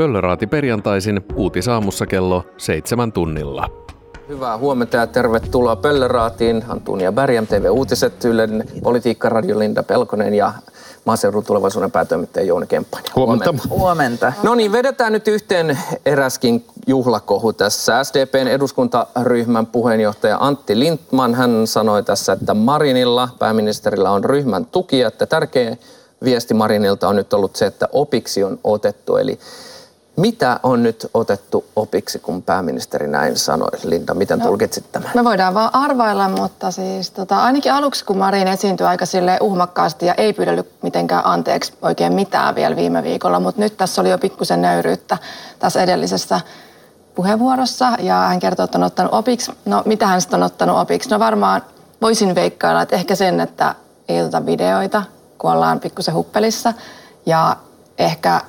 Pöllöraati 0.00 0.46
perjantaisin 0.46 1.20
uutisaamussa 1.34 2.06
kello 2.06 2.44
seitsemän 2.56 3.12
tunnilla. 3.12 3.68
Hyvää 4.28 4.58
huomenta 4.58 4.96
ja 4.96 5.06
tervetuloa 5.06 5.76
Pöllöraatiin. 5.76 6.64
Antunia 6.68 7.12
Bergam, 7.12 7.46
TV 7.46 7.66
Uutiset, 7.70 8.24
Ylen 8.24 8.64
politiikkaradio 8.82 9.58
Linda 9.58 9.82
Pelkonen 9.82 10.34
ja 10.34 10.52
maaseudun 11.04 11.44
tulevaisuuden 11.44 11.90
päätoimittaja 11.90 12.46
Jouni 12.46 12.66
Kemppainen. 12.66 13.12
Huomenta. 13.16 13.54
Huomenta. 13.68 14.32
No 14.42 14.54
niin, 14.54 14.72
vedetään 14.72 15.12
nyt 15.12 15.28
yhteen 15.28 15.78
eräskin 16.06 16.64
juhlakohu 16.86 17.52
tässä. 17.52 18.04
SDPn 18.04 18.48
eduskuntaryhmän 18.48 19.66
puheenjohtaja 19.66 20.38
Antti 20.40 20.78
Lindman, 20.78 21.34
hän 21.34 21.66
sanoi 21.66 22.02
tässä, 22.02 22.32
että 22.32 22.54
Marinilla, 22.54 23.28
pääministerillä 23.38 24.10
on 24.10 24.24
ryhmän 24.24 24.66
tuki, 24.66 25.02
että 25.02 25.26
tärkeä 25.26 25.76
viesti 26.24 26.54
Marinilta 26.54 27.08
on 27.08 27.16
nyt 27.16 27.32
ollut 27.32 27.56
se, 27.56 27.66
että 27.66 27.88
opiksi 27.92 28.44
on 28.44 28.58
otettu. 28.64 29.16
Eli 29.16 29.38
mitä 30.16 30.60
on 30.62 30.82
nyt 30.82 31.06
otettu 31.14 31.64
opiksi, 31.76 32.18
kun 32.18 32.42
pääministeri 32.42 33.08
näin 33.08 33.36
sanoi? 33.36 33.70
Linda, 33.84 34.14
miten 34.14 34.38
no, 34.38 34.46
tulkitsit 34.46 34.92
tämän? 34.92 35.10
Me 35.14 35.24
voidaan 35.24 35.54
vaan 35.54 35.74
arvailla, 35.74 36.28
mutta 36.28 36.70
siis 36.70 37.10
tota, 37.10 37.42
ainakin 37.42 37.72
aluksi, 37.72 38.04
kun 38.04 38.18
Marin 38.18 38.48
esiintyi 38.48 38.86
aika 38.86 39.06
sille 39.06 39.38
uhmakkaasti 39.40 40.06
ja 40.06 40.14
ei 40.14 40.32
pyydellyt 40.32 40.82
mitenkään 40.82 41.26
anteeksi 41.26 41.72
oikein 41.82 42.12
mitään 42.12 42.54
vielä 42.54 42.76
viime 42.76 43.02
viikolla, 43.02 43.40
mutta 43.40 43.60
nyt 43.60 43.76
tässä 43.76 44.00
oli 44.00 44.10
jo 44.10 44.18
pikkusen 44.18 44.62
nöyryyttä 44.62 45.18
tässä 45.58 45.82
edellisessä 45.82 46.40
puheenvuorossa 47.14 47.92
ja 47.98 48.14
hän 48.14 48.40
kertoo, 48.40 48.64
että 48.64 48.78
on 48.78 48.84
ottanut 48.84 49.14
opiksi. 49.14 49.52
No 49.64 49.82
mitä 49.84 50.06
hän 50.06 50.20
sitten 50.20 50.40
on 50.40 50.46
ottanut 50.46 50.78
opiksi? 50.78 51.10
No 51.10 51.18
varmaan 51.18 51.62
voisin 52.02 52.34
veikkailla, 52.34 52.82
että 52.82 52.96
ehkä 52.96 53.14
sen, 53.14 53.40
että 53.40 53.74
ei 54.08 54.20
oteta 54.20 54.46
videoita, 54.46 55.02
kun 55.38 55.52
ollaan 55.52 55.80
pikkusen 55.80 56.14
huppelissa 56.14 56.74
ja 57.26 57.56
ehkä 57.98 58.40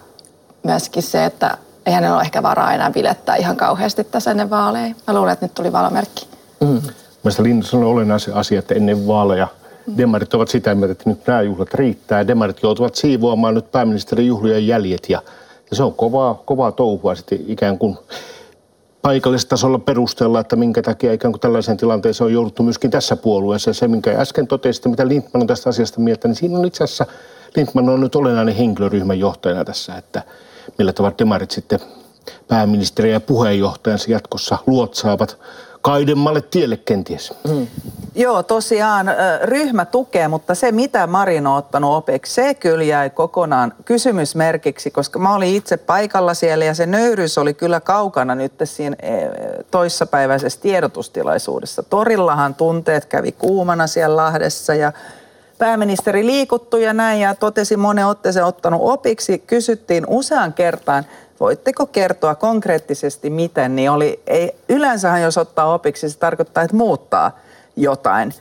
myöskin 0.63 1.03
se, 1.03 1.25
että 1.25 1.57
ei 1.85 1.93
hänellä 1.93 2.15
ole 2.15 2.23
ehkä 2.23 2.43
varaa 2.43 2.73
enää 2.73 2.91
bilettää 2.91 3.35
ihan 3.35 3.57
kauheasti 3.57 4.03
tässä 4.03 4.31
ennen 4.31 4.49
vaaleja. 4.49 4.95
Mä 5.08 5.13
luulen, 5.13 5.33
että 5.33 5.45
nyt 5.45 5.53
tuli 5.53 5.72
valomerkki. 5.72 6.27
Mm. 6.59 6.81
Mielestäni 7.23 7.49
Linda 7.49 7.66
sanoi 7.66 7.89
olennaisen 7.89 8.33
asia, 8.33 8.59
että 8.59 8.73
ennen 8.75 9.08
vaaleja 9.08 9.47
mm. 9.88 9.97
demarit 9.97 10.33
ovat 10.33 10.49
sitä 10.49 10.75
mieltä, 10.75 10.91
että 10.91 11.09
nyt 11.09 11.27
nämä 11.27 11.41
juhlat 11.41 11.73
riittää. 11.73 12.27
Demarit 12.27 12.63
joutuvat 12.63 12.95
siivoamaan 12.95 13.53
nyt 13.53 13.71
pääministerin 13.71 14.27
juhlien 14.27 14.67
jäljet 14.67 15.09
ja, 15.09 15.21
ja 15.71 15.77
se 15.77 15.83
on 15.83 15.94
kovaa, 15.94 16.41
kovaa 16.45 16.71
touhua 16.71 17.16
sitten 17.16 17.39
ikään 17.47 17.77
kuin 17.77 17.97
paikallistasolla 19.02 19.80
perustella, 19.80 20.39
että 20.39 20.55
minkä 20.55 20.81
takia 20.81 21.14
ikään 21.14 21.31
kuin 21.31 21.41
tällaiseen 21.41 21.77
tilanteeseen 21.77 22.25
on 22.25 22.33
jouduttu 22.33 22.64
myöskin 22.64 22.91
tässä 22.91 23.16
puolueessa. 23.16 23.69
Ja 23.69 23.73
se, 23.73 23.88
minkä 23.88 24.19
äsken 24.19 24.47
totesit, 24.47 24.86
mitä 24.86 25.08
Lindman 25.08 25.41
on 25.41 25.47
tästä 25.47 25.69
asiasta 25.69 25.99
mieltä, 25.99 26.27
niin 26.27 26.36
siinä 26.36 26.59
on 26.59 26.66
itse 26.66 26.83
asiassa 26.83 27.05
Lindman 27.55 27.89
on 27.89 28.02
nyt 28.02 28.16
olennainen 28.16 28.55
henkilöryhmän 28.55 29.19
johtajana 29.19 29.66
tässä, 29.66 29.95
että 29.95 30.21
millä 30.77 30.94
tavalla 30.94 31.16
demarit 31.17 31.52
sitten 31.52 31.80
pääministeri 32.47 33.11
ja 33.11 33.19
puheenjohtajansa 33.19 34.11
jatkossa 34.11 34.58
luotsaavat 34.67 35.38
kaidemmalle 35.81 36.41
tielle 36.41 36.77
kenties. 36.77 37.33
Mm. 37.47 37.67
Joo, 38.16 38.44
tosiaan 38.44 39.08
ryhmä 39.44 39.86
tukee, 39.86 40.27
mutta 40.27 40.55
se 40.55 40.72
mitä 40.72 41.08
Marin 41.08 41.47
on 41.47 41.58
ottanut 41.58 41.95
opiksi, 41.95 42.33
se 42.33 42.53
kyllä 42.53 42.83
jäi 42.83 43.09
kokonaan 43.09 43.73
kysymysmerkiksi, 43.86 44.92
koska 44.92 45.19
mä 45.19 45.36
olin 45.36 45.55
itse 45.55 45.77
paikalla 45.77 46.33
siellä 46.33 46.66
ja 46.66 46.73
se 46.73 46.86
nöyryys 46.86 47.38
oli 47.38 47.53
kyllä 47.53 47.80
kaukana 47.80 48.36
nyt 48.36 48.53
siinä 48.64 48.95
toissapäiväisessä 49.72 50.61
tiedotustilaisuudessa. 50.61 51.83
Torillahan 51.83 52.55
tunteet 52.55 53.05
kävi 53.05 53.31
kuumana 53.31 53.88
siellä 53.88 54.17
Lahdessa 54.17 54.73
ja 54.73 54.94
pääministeri 55.62 56.26
liikuttui 56.26 56.84
ja 56.84 56.94
näin 56.94 57.22
ja 57.22 57.36
totesi 57.36 57.78
monen 57.78 58.08
otteeseen 58.08 58.45
ottanut 58.45 58.81
opiksi. 58.84 59.40
Kysyttiin 59.40 60.06
usean 60.08 60.54
kertaan, 60.54 61.06
voitteko 61.40 61.86
kertoa 61.86 62.36
konkreettisesti 62.36 63.30
miten, 63.30 63.76
niin 63.76 63.92
oli, 63.92 64.22
ei, 64.28 64.56
yleensähän 64.70 65.22
jos 65.22 65.38
ottaa 65.38 65.73
opiksi, 65.73 66.09
se 66.09 66.17
tarkoittaa, 66.17 66.64
että 66.64 66.76
muuttaa 66.76 67.39
jotain 67.76 68.34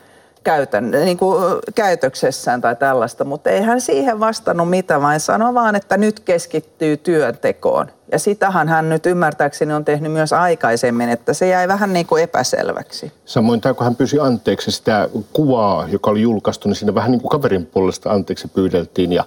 käytän, 0.44 0.90
niin 0.90 1.18
kuin 1.18 1.42
käytöksessään 1.74 2.60
tai 2.60 2.76
tällaista, 2.76 3.24
mutta 3.24 3.50
ei 3.50 3.62
hän 3.62 3.80
siihen 3.80 4.20
vastannut 4.20 4.70
mitä, 4.70 5.00
vaan 5.00 5.20
sanoi 5.20 5.54
vaan, 5.54 5.76
että 5.76 5.96
nyt 5.96 6.20
keskittyy 6.20 6.96
työntekoon. 6.96 7.90
Ja 8.12 8.18
sitähän 8.18 8.68
hän 8.68 8.88
nyt 8.88 9.06
ymmärtääkseni 9.06 9.72
on 9.72 9.84
tehnyt 9.84 10.12
myös 10.12 10.32
aikaisemmin, 10.32 11.08
että 11.08 11.32
se 11.32 11.48
jäi 11.48 11.68
vähän 11.68 11.92
niin 11.92 12.06
kuin 12.06 12.22
epäselväksi. 12.22 13.12
Samoin 13.24 13.60
tämä, 13.60 13.74
kun 13.74 13.84
hän 13.84 13.96
pyysi 13.96 14.18
anteeksi 14.20 14.70
sitä 14.70 15.08
kuvaa, 15.32 15.88
joka 15.88 16.10
oli 16.10 16.22
julkaistu, 16.22 16.68
niin 16.68 16.76
siinä 16.76 16.94
vähän 16.94 17.10
niin 17.10 17.20
kuin 17.20 17.30
kaverin 17.30 17.66
puolesta 17.66 18.10
anteeksi 18.10 18.48
pyydeltiin 18.48 19.12
ja 19.12 19.24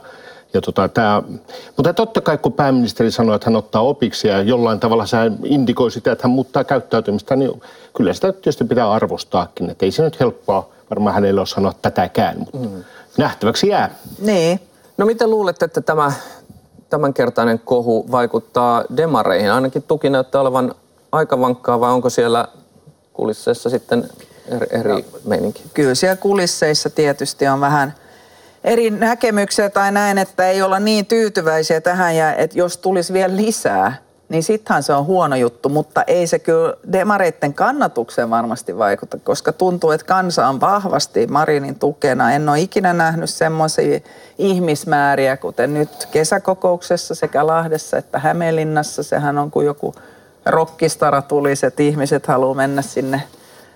ja 0.54 0.62
tota, 0.62 0.88
tää, 0.88 1.22
mutta 1.78 1.94
totta 1.94 2.22
kai 2.22 2.38
kun 2.38 2.54
pääministeri 2.54 3.12
sanoi, 3.12 3.36
että 3.36 3.50
hän 3.50 3.56
ottaa 3.56 3.82
opiksi 3.82 4.28
ja 4.28 4.42
jollain 4.42 4.80
tavalla 4.80 5.06
se 5.06 5.18
indikoi 5.44 5.92
sitä, 5.92 6.12
että 6.12 6.28
hän 6.28 6.32
muuttaa 6.32 6.64
käyttäytymistä, 6.64 7.36
niin 7.36 7.62
kyllä 7.98 8.14
sitä 8.14 8.32
tietysti 8.32 8.64
pitää 8.64 8.92
arvostaakin. 8.92 9.70
Että 9.70 9.86
ei 9.86 9.92
se 9.92 10.04
nyt 10.04 10.20
helppoa 10.20 10.70
varmaan 10.96 11.14
hänelle 11.14 11.42
ole 11.42 11.48
sanoa 11.48 11.74
tätäkään, 11.82 12.40
mutta 12.40 12.58
mm. 12.58 12.84
nähtäväksi 13.18 13.68
jää. 13.68 13.96
Niin. 14.20 14.60
No 14.98 15.06
miten 15.06 15.30
luulette, 15.30 15.66
että 15.66 15.82
tämä 15.82 16.12
tämänkertainen 16.90 17.60
kohu 17.60 18.12
vaikuttaa 18.12 18.84
demareihin? 18.98 19.52
Ainakin 19.52 19.84
tuki 19.84 20.10
näyttää 20.10 20.42
olevan 20.42 20.76
aika 21.12 21.40
vankkaa, 21.40 21.80
vai 21.80 21.92
onko 21.92 22.10
siellä 22.10 22.48
kulisseissa 23.14 23.70
sitten 23.70 24.10
eri, 24.48 24.68
eri 24.70 24.92
no, 24.92 25.02
meininki? 25.26 25.64
Kyllä 25.74 25.96
siellä 25.96 26.16
kulisseissa 26.16 26.90
tietysti 26.90 27.48
on 27.48 27.62
vähän 27.62 27.94
eri 28.64 28.90
näkemyksiä 28.90 29.70
tai 29.70 29.92
näin, 29.92 30.18
että 30.18 30.48
ei 30.48 30.62
olla 30.62 30.80
niin 30.80 31.06
tyytyväisiä 31.06 31.82
tähän 31.82 32.16
ja 32.16 32.36
että 32.36 32.60
jos 32.60 32.78
tulisi 32.78 33.14
vielä 33.14 33.36
lisää, 33.36 33.96
niin 34.30 34.44
sittenhän 34.44 34.84
se 34.84 34.94
on 34.94 35.06
huono 35.06 35.36
juttu, 35.36 35.70
mutta 35.70 36.04
ei 36.08 36.28
se 36.28 36.40
kyllä 36.40 36.74
demareitten 36.92 37.54
kannatukseen 37.54 38.30
varmasti 38.30 38.78
vaikuta, 38.78 39.18
koska 39.24 39.54
tuntuu, 39.54 39.92
että 39.92 40.08
kansa 40.08 40.48
on 40.48 40.62
vahvasti 40.62 41.28
Marinin 41.28 41.80
tukena. 41.80 42.32
En 42.32 42.50
ole 42.50 42.60
ikinä 42.60 42.94
nähnyt 42.94 43.30
semmoisia 43.30 44.00
ihmismääriä, 44.38 45.38
kuten 45.38 45.74
nyt 45.74 46.06
kesäkokouksessa 46.12 47.16
sekä 47.16 47.48
Lahdessa 47.48 47.98
että 47.98 48.20
Hämeenlinnassa. 48.20 49.04
Sehän 49.04 49.38
on 49.38 49.52
kuin 49.52 49.66
joku 49.66 49.96
rokkistara 50.46 51.22
tulisi, 51.22 51.66
että 51.66 51.84
ihmiset 51.84 52.28
haluaa 52.28 52.56
mennä 52.56 52.82
sinne 52.82 53.24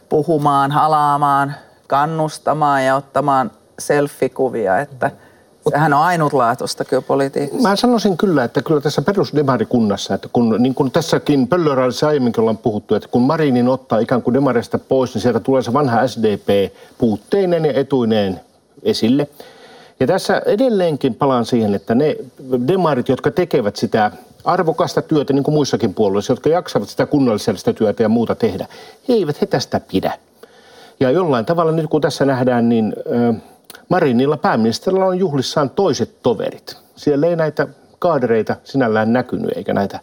puhumaan, 0.09 0.71
halaamaan, 0.71 1.55
kannustamaan 1.87 2.85
ja 2.85 2.95
ottamaan 2.95 3.51
selfie-kuvia, 3.79 4.79
että– 4.79 5.11
Sehän 5.69 5.93
on 5.93 6.01
ainutlaatuista 6.01 6.85
kyllä 6.85 7.01
politiikassa. 7.01 7.69
Mä 7.69 7.75
sanoisin 7.75 8.17
kyllä, 8.17 8.43
että 8.43 8.61
kyllä 8.61 8.81
tässä 8.81 9.01
perusdemarikunnassa, 9.01 10.13
että 10.13 10.29
kun 10.33 10.55
niin 10.59 10.75
kuin 10.75 10.91
tässäkin 10.91 11.47
Pöllöraalissa 11.47 12.07
aiemminkin 12.07 12.41
ollaan 12.41 12.57
puhuttu, 12.57 12.95
että 12.95 13.09
kun 13.09 13.21
Marinin 13.21 13.67
ottaa 13.67 13.99
ikään 13.99 14.21
kuin 14.21 14.33
demarista 14.33 14.79
pois, 14.79 15.13
niin 15.13 15.21
sieltä 15.21 15.39
tulee 15.39 15.61
se 15.61 15.73
vanha 15.73 16.07
SDP 16.07 16.73
puutteinen 16.97 17.65
ja 17.65 17.73
etuineen 17.73 18.39
esille. 18.83 19.27
Ja 19.99 20.07
tässä 20.07 20.41
edelleenkin 20.45 21.15
palaan 21.15 21.45
siihen, 21.45 21.75
että 21.75 21.95
ne 21.95 22.15
demarit, 22.67 23.09
jotka 23.09 23.31
tekevät 23.31 23.75
sitä 23.75 24.11
arvokasta 24.43 25.01
työtä, 25.01 25.33
niin 25.33 25.43
kuin 25.43 25.55
muissakin 25.55 25.93
puolueissa, 25.93 26.33
jotka 26.33 26.49
jaksavat 26.49 26.89
sitä 26.89 27.05
kunnallisellista 27.05 27.73
työtä 27.73 28.03
ja 28.03 28.09
muuta 28.09 28.35
tehdä, 28.35 28.67
he 29.09 29.13
eivät 29.13 29.41
he 29.41 29.45
tästä 29.45 29.81
pidä. 29.91 30.13
Ja 30.99 31.11
jollain 31.11 31.45
tavalla 31.45 31.71
nyt 31.71 31.89
kun 31.89 32.01
tässä 32.01 32.25
nähdään, 32.25 32.69
niin... 32.69 32.93
Äh, 33.29 33.35
Marinilla 33.89 34.37
pääministerillä 34.37 35.05
on 35.05 35.19
juhlissaan 35.19 35.69
toiset 35.69 36.21
toverit. 36.23 36.77
Siellä 36.95 37.27
ei 37.27 37.35
näitä 37.35 37.67
kaadereita 37.99 38.55
sinällään 38.63 39.13
näkynyt 39.13 39.51
eikä 39.55 39.73
näitä 39.73 39.99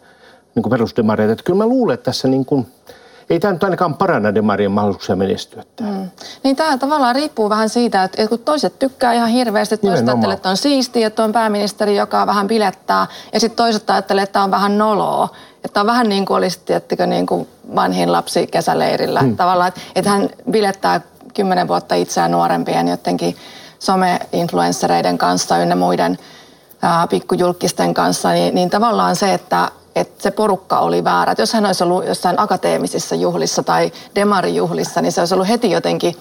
niin 0.54 0.70
perusdemareita. 0.70 1.32
Että 1.32 1.44
kyllä 1.44 1.58
mä 1.58 1.66
luulen, 1.66 1.94
että 1.94 2.04
tässä 2.04 2.28
niin 2.28 2.44
kuin, 2.44 2.66
ei 3.30 3.40
tämä 3.40 3.52
nyt 3.52 3.64
ainakaan 3.64 3.94
paranna 3.94 4.34
demarien 4.34 4.70
mahdollisuuksia 4.70 5.16
menestyä 5.16 5.64
Mm. 5.80 6.10
Niin 6.42 6.56
tämä 6.56 6.78
tavallaan 6.78 7.14
riippuu 7.14 7.50
vähän 7.50 7.68
siitä, 7.68 8.04
että 8.04 8.28
kun 8.28 8.38
toiset 8.38 8.78
tykkää 8.78 9.12
ihan 9.12 9.28
hirveästi, 9.28 9.76
toiset 9.76 10.08
ajattelee, 10.08 10.34
että 10.34 10.48
on 10.48 10.56
siistiä, 10.56 11.06
että 11.06 11.24
on 11.24 11.32
pääministeri, 11.32 11.96
joka 11.96 12.26
vähän 12.26 12.48
bilettää, 12.48 13.06
ja 13.32 13.40
sitten 13.40 13.56
toiset 13.56 13.90
ajattelee, 13.90 14.22
että 14.22 14.42
on 14.42 14.50
vähän 14.50 14.78
noloa. 14.78 15.28
Että 15.64 15.80
on 15.80 15.86
vähän 15.86 16.08
niin 16.08 16.26
kuin 16.26 16.36
olisi, 16.36 16.60
tiettikö, 16.64 17.06
niin 17.06 17.26
kuin 17.26 17.48
vanhin 17.74 18.12
lapsi 18.12 18.46
kesäleirillä. 18.46 19.22
Mm. 19.22 19.36
Tavallaan, 19.36 19.68
että, 19.68 19.80
että 19.94 20.10
hän 20.10 20.28
bilettää 20.50 21.00
kymmenen 21.34 21.68
vuotta 21.68 21.94
itseään 21.94 22.30
nuorempien 22.30 22.88
jotenkin 22.88 23.36
some-influenssereiden 23.78 25.18
kanssa 25.18 25.58
ynnä 25.58 25.74
muiden 25.74 26.18
ää, 26.82 27.06
pikkujulkisten 27.06 27.94
kanssa, 27.94 28.32
niin, 28.32 28.54
niin 28.54 28.70
tavallaan 28.70 29.16
se, 29.16 29.34
että, 29.34 29.70
että 29.96 30.22
se 30.22 30.30
porukka 30.30 30.78
oli 30.78 31.04
väärä. 31.04 31.32
Että 31.32 31.42
jos 31.42 31.52
hän 31.52 31.66
olisi 31.66 31.84
ollut 31.84 32.06
jossain 32.06 32.40
akateemisissa 32.40 33.14
juhlissa 33.14 33.62
tai 33.62 33.92
demarijuhlissa, 34.14 35.00
niin 35.00 35.12
se 35.12 35.20
olisi 35.20 35.34
ollut 35.34 35.48
heti 35.48 35.70
jotenkin 35.70 36.16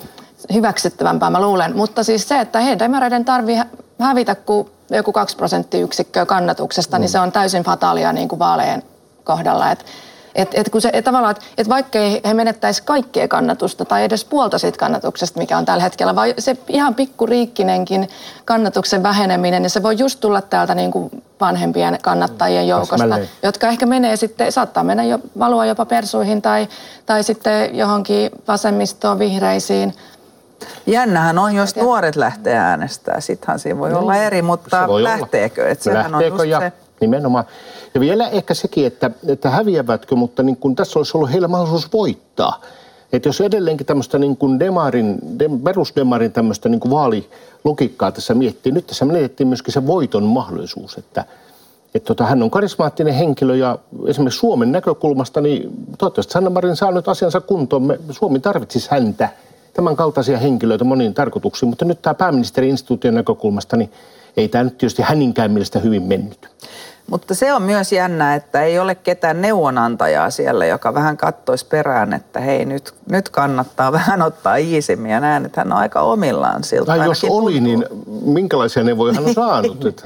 hyväksyttävämpää, 0.53 1.29
mä 1.29 1.41
luulen. 1.41 1.77
Mutta 1.77 2.03
siis 2.03 2.27
se, 2.27 2.39
että 2.39 2.59
hei, 2.59 2.79
demareiden 2.79 3.25
tarvii 3.25 3.61
hävitä 3.99 4.35
kuin 4.35 4.69
joku 4.89 5.11
kaksi 5.11 5.37
prosenttiyksikköä 5.37 6.25
kannatuksesta, 6.25 6.97
mm. 6.97 7.01
niin 7.01 7.09
se 7.09 7.19
on 7.19 7.31
täysin 7.31 7.63
fataalia 7.63 8.13
niin 8.13 8.27
kuin 8.27 8.39
vaalejen 8.39 8.83
kohdalla. 9.23 9.71
Et, 9.71 9.85
Et, 10.35 10.49
et 10.53 10.69
kun 10.69 10.81
se, 10.81 10.89
et 10.93 11.05
tavallaan, 11.05 11.31
että 11.31 11.45
et 11.57 11.69
vaikka 11.69 11.99
ei 11.99 12.21
he 12.25 12.33
menettäisi 12.33 12.83
kaikkea 12.83 13.27
kannatusta 13.27 13.85
tai 13.85 14.03
edes 14.03 14.25
puolta 14.25 14.57
siitä 14.57 14.77
kannatuksesta, 14.77 15.39
mikä 15.39 15.57
on 15.57 15.65
tällä 15.65 15.83
hetkellä, 15.83 16.15
vaan 16.15 16.29
se 16.39 16.57
ihan 16.67 16.95
pikkuriikkinenkin 16.95 18.09
kannatuksen 18.45 19.03
väheneminen, 19.03 19.61
niin 19.61 19.69
se 19.69 19.83
voi 19.83 19.95
just 19.97 20.19
tulla 20.19 20.41
täältä 20.41 20.75
niin 20.75 20.91
kuin 20.91 21.23
vanhempien 21.41 21.97
kannattajien 22.01 22.67
joukosta, 22.67 23.19
jotka 23.43 23.67
ehkä 23.67 23.85
menee 23.85 24.15
sitten, 24.15 24.51
saattaa 24.51 24.83
mennä 24.83 25.03
jo, 25.03 25.19
valua 25.39 25.65
jopa 25.65 25.85
persuihin 25.85 26.41
tai, 26.41 26.67
tai 27.05 27.23
sitten 27.23 27.77
johonkin 27.77 28.31
vasemmistoon, 28.47 29.19
vihreisiin. 29.19 29.93
Jännähän 30.85 31.39
on, 31.39 31.55
jos 31.55 31.75
nuoret 31.75 32.15
lähtee 32.15 32.57
äänestää. 32.57 33.19
Sittenhän 33.19 33.59
siinä 33.59 33.79
voi 33.79 33.89
no, 33.89 33.99
olla 33.99 34.15
eri, 34.15 34.41
mutta 34.41 35.03
lähteekö? 35.03 35.67
Että 35.67 35.83
sehän 35.83 36.15
on 36.15 36.25
just 36.25 36.45
ja 36.45 36.59
se... 36.59 36.71
Nimenomaan. 37.01 37.45
Ja 37.93 37.99
vielä 37.99 38.29
ehkä 38.29 38.53
sekin, 38.53 38.85
että, 38.85 39.11
että 39.27 39.49
häviävätkö, 39.49 40.15
mutta 40.15 40.43
niin 40.43 40.57
kuin 40.57 40.75
tässä 40.75 40.99
olisi 40.99 41.17
ollut 41.17 41.31
heillä 41.31 41.47
mahdollisuus 41.47 41.93
voittaa. 41.93 42.61
Että 43.13 43.29
jos 43.29 43.41
edelleenkin 43.41 43.85
tämmöistä 43.85 44.19
niin 44.19 44.37
kuin 44.37 44.59
demarin, 44.59 45.19
de, 45.39 45.49
perusdemarin 45.63 46.31
tämmöistä 46.31 46.69
niin 46.69 46.79
kuin 46.79 46.91
vaalilogiikkaa 46.91 48.11
tässä 48.11 48.33
miettii, 48.33 48.71
nyt 48.71 48.87
tässä 48.87 49.05
menetettiin 49.05 49.47
myöskin 49.47 49.73
se 49.73 49.87
voiton 49.87 50.23
mahdollisuus, 50.23 50.97
että, 50.97 51.25
että 51.95 52.07
tota, 52.07 52.25
hän 52.25 52.43
on 52.43 52.51
karismaattinen 52.51 53.13
henkilö 53.13 53.55
ja 53.55 53.79
esimerkiksi 54.07 54.39
Suomen 54.39 54.71
näkökulmasta, 54.71 55.41
niin 55.41 55.69
toivottavasti 55.97 56.33
Sanna 56.33 56.49
Marin 56.49 56.75
saa 56.75 56.91
nyt 56.91 57.07
asiansa 57.07 57.41
kuntoon. 57.41 57.83
Me, 57.83 57.99
Suomi 58.11 58.39
tarvitsisi 58.39 58.91
häntä, 58.91 59.29
tämän 59.73 59.95
kaltaisia 59.95 60.37
henkilöitä 60.37 60.83
moniin 60.83 61.13
tarkoituksiin, 61.13 61.69
mutta 61.69 61.85
nyt 61.85 62.01
tämä 62.01 62.13
pääministeri-instituution 62.13 63.13
näkökulmasta, 63.13 63.77
niin 63.77 63.91
ei 64.37 64.47
tämä 64.47 64.63
nyt 64.63 64.77
tietysti 64.77 65.01
häninkään 65.01 65.51
mielestä 65.51 65.79
hyvin 65.79 66.03
mennyt. 66.03 66.52
Mutta 67.09 67.35
se 67.35 67.53
on 67.53 67.61
myös 67.61 67.91
jännä, 67.91 68.35
että 68.35 68.61
ei 68.61 68.79
ole 68.79 68.95
ketään 68.95 69.41
neuvonantajaa 69.41 70.29
siellä, 70.29 70.65
joka 70.65 70.93
vähän 70.93 71.17
kattoisi 71.17 71.65
perään, 71.65 72.13
että 72.13 72.39
hei 72.39 72.65
nyt, 72.65 72.93
nyt 73.09 73.29
kannattaa 73.29 73.91
vähän 74.01 74.21
ottaa 74.21 74.55
iisimmin 74.55 75.11
ja 75.11 75.19
näen, 75.19 75.45
että 75.45 75.61
hän 75.61 75.71
on 75.71 75.77
aika 75.77 76.01
omillaan 76.01 76.63
siltä. 76.63 76.85
Tai 76.85 77.05
jos 77.05 77.23
oli, 77.23 77.53
tuntuu. 77.53 77.67
niin 77.67 77.85
minkälaisia 78.25 78.83
neuvoja 78.83 79.13
hän 79.13 79.25
on 79.25 79.33
saanut? 79.33 79.85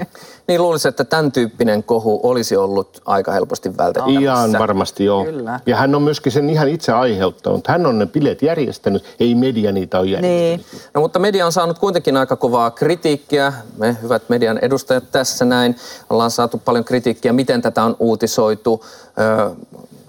niin 0.47 0.61
luulisin, 0.61 0.89
että 0.89 1.03
tämän 1.03 1.31
tyyppinen 1.31 1.83
kohu 1.83 2.19
olisi 2.23 2.57
ollut 2.57 3.01
aika 3.05 3.31
helposti 3.31 3.77
vältettävissä. 3.77 4.21
Ihan 4.21 4.51
varmasti 4.59 5.05
joo. 5.05 5.25
Kyllä. 5.25 5.59
Ja 5.65 5.75
hän 5.75 5.95
on 5.95 6.01
myöskin 6.01 6.31
sen 6.31 6.49
ihan 6.49 6.69
itse 6.69 6.91
aiheuttanut. 6.91 7.67
Hän 7.67 7.85
on 7.85 7.99
ne 7.99 8.05
bileet 8.05 8.41
järjestänyt, 8.41 9.03
ei 9.19 9.35
media 9.35 9.71
niitä 9.71 9.99
ole 9.99 10.07
järjestänyt. 10.07 10.67
Niin. 10.71 10.89
No, 10.94 11.01
mutta 11.01 11.19
media 11.19 11.45
on 11.45 11.51
saanut 11.51 11.79
kuitenkin 11.79 12.17
aika 12.17 12.35
kovaa 12.35 12.71
kritiikkiä. 12.71 13.53
Me 13.77 13.97
hyvät 14.01 14.29
median 14.29 14.57
edustajat 14.57 15.03
tässä 15.11 15.45
näin 15.45 15.75
ollaan 16.09 16.31
saatu 16.31 16.61
paljon 16.65 16.85
kritiikkiä, 16.85 17.33
miten 17.33 17.61
tätä 17.61 17.83
on 17.83 17.95
uutisoitu, 17.99 18.85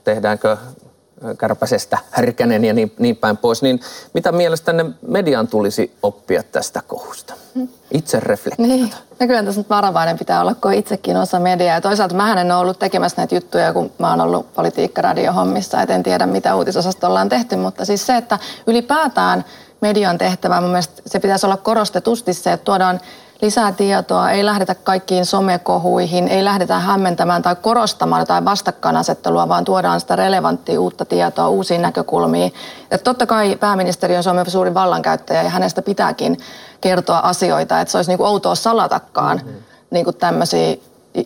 tehdäänkö 0.05 0.57
Kärpäsestä 1.39 1.99
härkänen 2.11 2.65
ja 2.65 2.73
niin, 2.73 2.93
niin 2.99 3.17
päin 3.17 3.37
pois, 3.37 3.63
niin 3.63 3.81
mitä 4.15 4.33
mielestänne 4.33 4.85
median 5.09 5.49
tulisi 5.49 5.97
oppia 6.03 6.43
tästä 6.43 6.83
kohusta? 6.87 7.35
Itse 7.91 8.21
reflektoida. 8.21 8.73
Niin. 8.73 8.93
No 9.21 9.27
kyllä 9.27 9.43
tässä 9.43 9.61
nyt 9.61 9.71
varovainen 9.71 10.19
pitää 10.19 10.41
olla, 10.41 10.55
kun 10.55 10.73
itsekin 10.73 11.17
osa 11.17 11.41
mediaa. 11.41 11.75
Ja 11.75 11.81
toisaalta 11.81 12.15
mä 12.15 12.41
en 12.41 12.53
ole 12.53 12.61
ollut 12.61 12.79
tekemässä 12.79 13.21
näitä 13.21 13.35
juttuja, 13.35 13.73
kun 13.73 13.91
mä 13.99 14.11
oon 14.11 14.21
ollut 14.21 14.55
politiikkaradiohommissa, 14.55 15.83
et 15.83 15.91
en 15.91 16.03
tiedä 16.03 16.27
mitä 16.27 16.57
uutisosastolla 16.57 17.21
on 17.21 17.29
tehty, 17.29 17.57
mutta 17.57 17.85
siis 17.85 18.07
se, 18.07 18.17
että 18.17 18.39
ylipäätään 18.67 19.45
median 19.81 20.19
tehtävä, 20.19 20.61
mun 20.61 20.71
mielestä 20.71 21.03
se 21.07 21.21
pitäisi 21.21 21.47
olla 21.47 21.57
korostetusti 21.57 22.35
se, 22.35 22.53
että 22.53 22.65
tuodaan 22.65 23.01
lisää 23.43 23.73
tietoa, 23.73 24.31
ei 24.31 24.45
lähdetä 24.45 24.75
kaikkiin 24.75 25.27
somekohuihin, 25.27 26.29
ei 26.29 26.45
lähdetä 26.45 26.79
hämmentämään 26.79 27.43
tai 27.43 27.57
korostamaan 27.57 28.23
jotain 28.23 28.45
vastakkainasettelua, 28.45 29.49
vaan 29.49 29.65
tuodaan 29.65 30.01
sitä 30.01 30.17
relevanttia 30.17 30.81
uutta 30.81 31.05
tietoa, 31.05 31.49
uusiin 31.49 31.83
näkökulmiin. 31.83 32.55
Ja 32.91 32.99
totta 32.99 33.27
kai 33.27 33.57
pääministeri 33.57 34.17
on 34.17 34.23
Suomen 34.23 34.51
suurin 34.51 34.75
vallankäyttäjä 34.75 35.43
ja 35.43 35.51
hänestä 35.51 35.83
pitääkin 35.83 36.39
kertoa 36.81 37.19
asioita, 37.19 37.81
että 37.81 37.93
se 37.93 37.99
olisi 37.99 38.11
niin 38.11 38.19
kuin 38.19 38.29
outoa 38.29 38.55
salatakaan 38.55 39.41
mm-hmm. 39.45 39.63
niin 39.91 40.05
kuin 40.05 40.17
tämmöisiä 40.17 40.77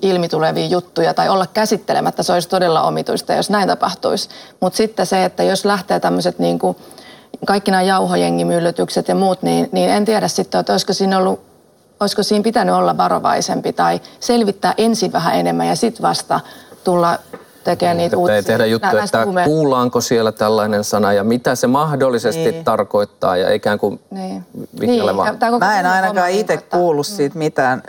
ilmitulevia 0.03 0.67
juttuja 0.67 1.15
tai 1.15 1.29
olla 1.29 1.47
käsittelemättä, 1.47 2.23
se 2.23 2.33
olisi 2.33 2.49
todella 2.49 2.83
omituista, 2.83 3.33
jos 3.33 3.51
näin 3.51 3.69
tapahtuisi. 3.69 4.29
Mutta 4.61 4.77
sitten 4.77 5.07
se, 5.07 5.25
että 5.25 5.43
jos 5.43 5.65
lähtee 5.65 6.01
tämmöiset 6.01 6.39
niin 6.39 6.59
kuin 6.59 6.77
kaikki 7.47 7.71
nämä 7.71 7.83
jauhojengimyllytykset 7.83 9.09
ja 9.09 9.15
muut, 9.15 9.43
niin, 9.43 9.69
niin 9.73 9.91
en 9.91 10.05
tiedä 10.05 10.29
sitten, 10.29 10.61
että 10.61 10.73
olisiko 10.73 10.93
siinä 10.93 11.19
ollut 11.19 11.52
olisiko 12.03 12.23
siinä 12.23 12.43
pitänyt 12.43 12.75
olla 12.75 12.97
varovaisempi 12.97 13.73
tai 13.73 14.01
selvittää 14.21 14.75
ensin 14.79 15.13
vähän 15.13 15.35
enemmän 15.35 15.67
ja 15.67 15.77
sitten 15.77 16.03
vasta 16.03 16.41
tulla 16.85 17.19
tekemään 17.65 17.97
niitä 17.97 18.17
uutisia. 18.17 18.37
Ei 18.37 18.43
tehdä 18.43 18.67
juttuja, 18.67 19.05
että 19.05 19.25
huume... 19.25 19.45
kuullaanko 19.45 20.01
siellä 20.01 20.33
tällainen 20.33 20.85
sana 20.85 21.13
ja 21.13 21.25
mitä 21.25 21.55
se 21.55 21.67
mahdollisesti 21.67 22.51
niin. 22.51 22.65
tarkoittaa 22.65 23.37
ja 23.37 23.53
ikään 23.53 23.79
kuin 23.79 24.01
niin. 24.11 24.47
niin. 24.81 25.05
Mä 25.59 25.81
en 25.81 25.87
ainakaan 25.87 26.31
itse 26.31 26.57
kuullut 26.57 27.07
siitä 27.07 27.39
mitään 27.39 27.83